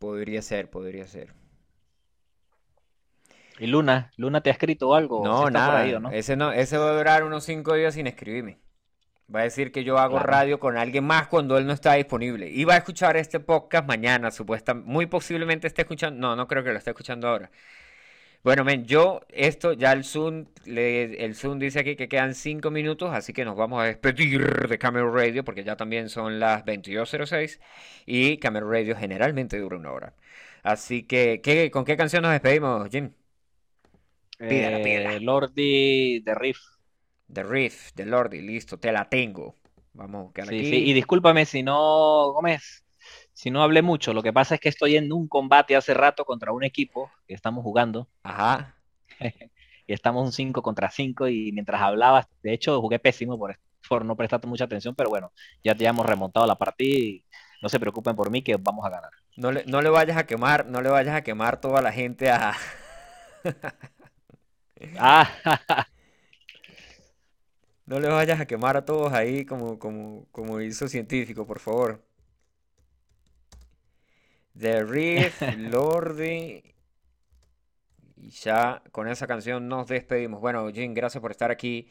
[0.00, 1.32] Podría ser, podría ser.
[3.60, 4.10] ¿Y Luna?
[4.16, 5.24] ¿Luna te ha escrito algo?
[5.24, 6.10] No, por nada, ahí, ¿o no?
[6.10, 8.58] ese no, ese va a durar unos cinco días sin escribirme.
[9.34, 10.26] Va a decir que yo hago Claro.
[10.32, 12.48] radio con alguien más cuando él no está disponible.
[12.50, 14.90] Y va a escuchar este podcast mañana, supuestamente.
[14.90, 16.18] Muy posiblemente esté escuchando.
[16.20, 17.50] No, no creo que lo esté escuchando ahora.
[18.42, 22.70] Bueno, men, yo, esto, ya el Zoom, le- el Zoom dice aquí que quedan cinco
[22.70, 26.64] minutos, así que nos vamos a despedir de Camera Radio, porque ya también son las
[26.64, 27.60] 22.06
[28.06, 30.14] y Camera Radio generalmente dura una hora.
[30.62, 33.12] Así que, ¿qué, ¿con qué canción nos despedimos, Jim?
[34.48, 35.18] Pídela, pídela.
[35.20, 36.58] Lordi de Riff.
[37.32, 39.54] The Riff, de Lordi, listo, te la tengo.
[39.92, 40.64] Vamos buscar Sí, aquí.
[40.64, 42.84] sí, y discúlpame si no, Gómez,
[43.32, 44.12] si no hablé mucho.
[44.14, 47.34] Lo que pasa es que estoy en un combate hace rato contra un equipo que
[47.34, 48.76] estamos jugando Ajá.
[49.86, 54.04] y estamos un 5 contra 5 y mientras hablabas, de hecho jugué pésimo por, por
[54.04, 55.32] no prestar mucha atención, pero bueno,
[55.62, 57.24] ya te hemos remontado la partida y
[57.62, 59.10] no se preocupen por mí que vamos a ganar.
[59.36, 62.30] No le, no le vayas a quemar, no le vayas a quemar toda la gente
[62.30, 62.54] a.
[64.98, 65.28] Ah,
[67.86, 72.00] No le vayas a quemar a todos ahí como, como, como hizo científico, por favor.
[74.54, 76.62] The Riff, Lordi.
[78.16, 80.40] Y ya con esa canción nos despedimos.
[80.40, 81.88] Bueno, Jim, gracias por estar aquí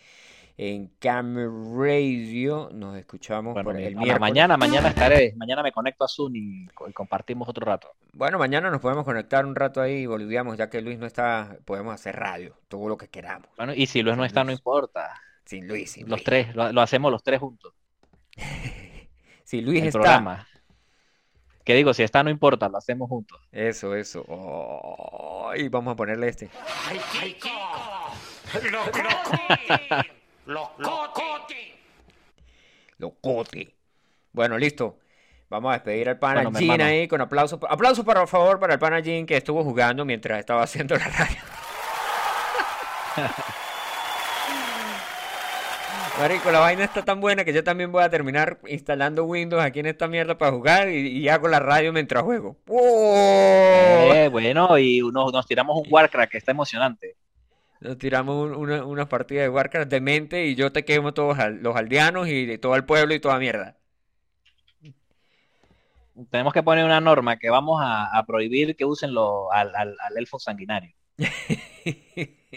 [0.62, 2.70] en Camera Radio.
[2.74, 4.20] Nos escuchamos bueno, por el para miércoles.
[4.20, 7.93] mañana, mañana estaré, mañana me conecto a Zoom y, co- y compartimos otro rato.
[8.12, 11.57] Bueno, mañana nos podemos conectar un rato ahí y boludeamos, ya que Luis no está,
[11.64, 13.47] podemos hacer radio, todo lo que queramos.
[13.55, 15.14] Bueno, y si Luis no está, no importa.
[15.45, 16.24] Sin Luis, sin Los Luis.
[16.26, 17.74] tres, lo, lo hacemos los tres juntos.
[19.45, 19.99] Si Luis el está.
[19.99, 20.47] programa.
[21.64, 23.39] Que digo, si está, no importa, lo hacemos juntos.
[23.51, 24.24] Eso, eso.
[24.28, 26.49] Oh, y vamos a ponerle este.
[26.88, 26.99] ¡Ay,
[27.34, 27.49] Kiko!
[28.72, 30.18] ¡Locote!
[30.50, 31.78] ¡Locote!
[32.97, 33.76] Locote.
[34.32, 34.97] Bueno, listo.
[35.50, 37.60] Vamos a despedir al pana Bueno, Jean ahí con aplausos.
[37.70, 41.38] Aplausos, por favor, para el pana Jean que estuvo jugando mientras estaba haciendo la radio.
[46.20, 49.80] Marico, la vaina está tan buena que yo también voy a terminar instalando Windows aquí
[49.80, 52.58] en esta mierda para jugar y, y hago la radio mientras juego.
[52.68, 54.12] ¡Oh!
[54.14, 57.16] Eh, bueno, y uno- nos tiramos un Warcraft que está emocionante.
[57.82, 61.38] Nos tiramos un- una, una partida de Warcraft de mente y yo te quemo todos
[61.62, 63.78] los aldeanos y de todo el pueblo y toda mierda.
[66.30, 69.96] Tenemos que poner una norma que vamos a, a prohibir que usen lo- al, al-
[70.00, 70.94] al elfo sanguinario.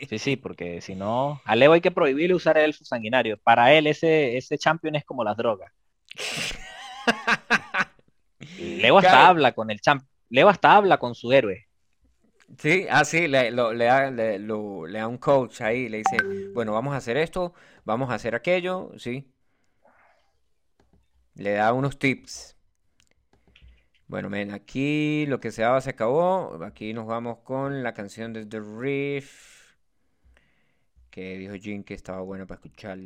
[0.08, 3.36] Sí, sí, porque si no, a Leo hay que prohibirle usar el elfo sanguinario.
[3.36, 5.70] Para él ese, ese champion es como las drogas.
[8.58, 9.26] Leo hasta Claro.
[9.26, 10.02] habla con el champ.
[10.30, 11.66] Leo hasta habla con su héroe.
[12.58, 16.16] Sí, ah, sí, le, lo- le da, le, da un coach ahí, le dice,
[16.54, 19.26] bueno, vamos a hacer esto, vamos a hacer aquello, sí.
[21.34, 22.56] Le da unos tips.
[24.06, 26.62] Bueno, men, aquí lo que se daba se acabó.
[26.62, 29.72] Aquí nos vamos con la canción de The Riff.
[31.10, 32.98] Que dijo Jim que estaba buena para escuchar.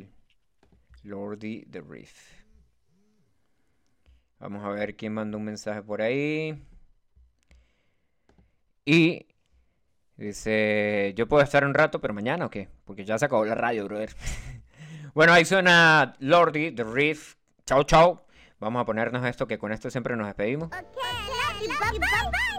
[1.03, 2.33] Lordy The Riff.
[4.39, 6.61] Vamos a ver quién mandó un mensaje por ahí.
[8.85, 9.25] Y
[10.17, 12.69] dice, yo puedo estar un rato, pero mañana o qué?
[12.85, 14.15] Porque ya se acabó la radio, brother.
[15.13, 17.35] bueno, ahí suena Lordy, The Riff.
[17.65, 18.25] Chao, chao.
[18.59, 20.67] Vamos a ponernos esto, que con esto siempre nos despedimos.
[20.69, 22.56] Okay, love you, bye.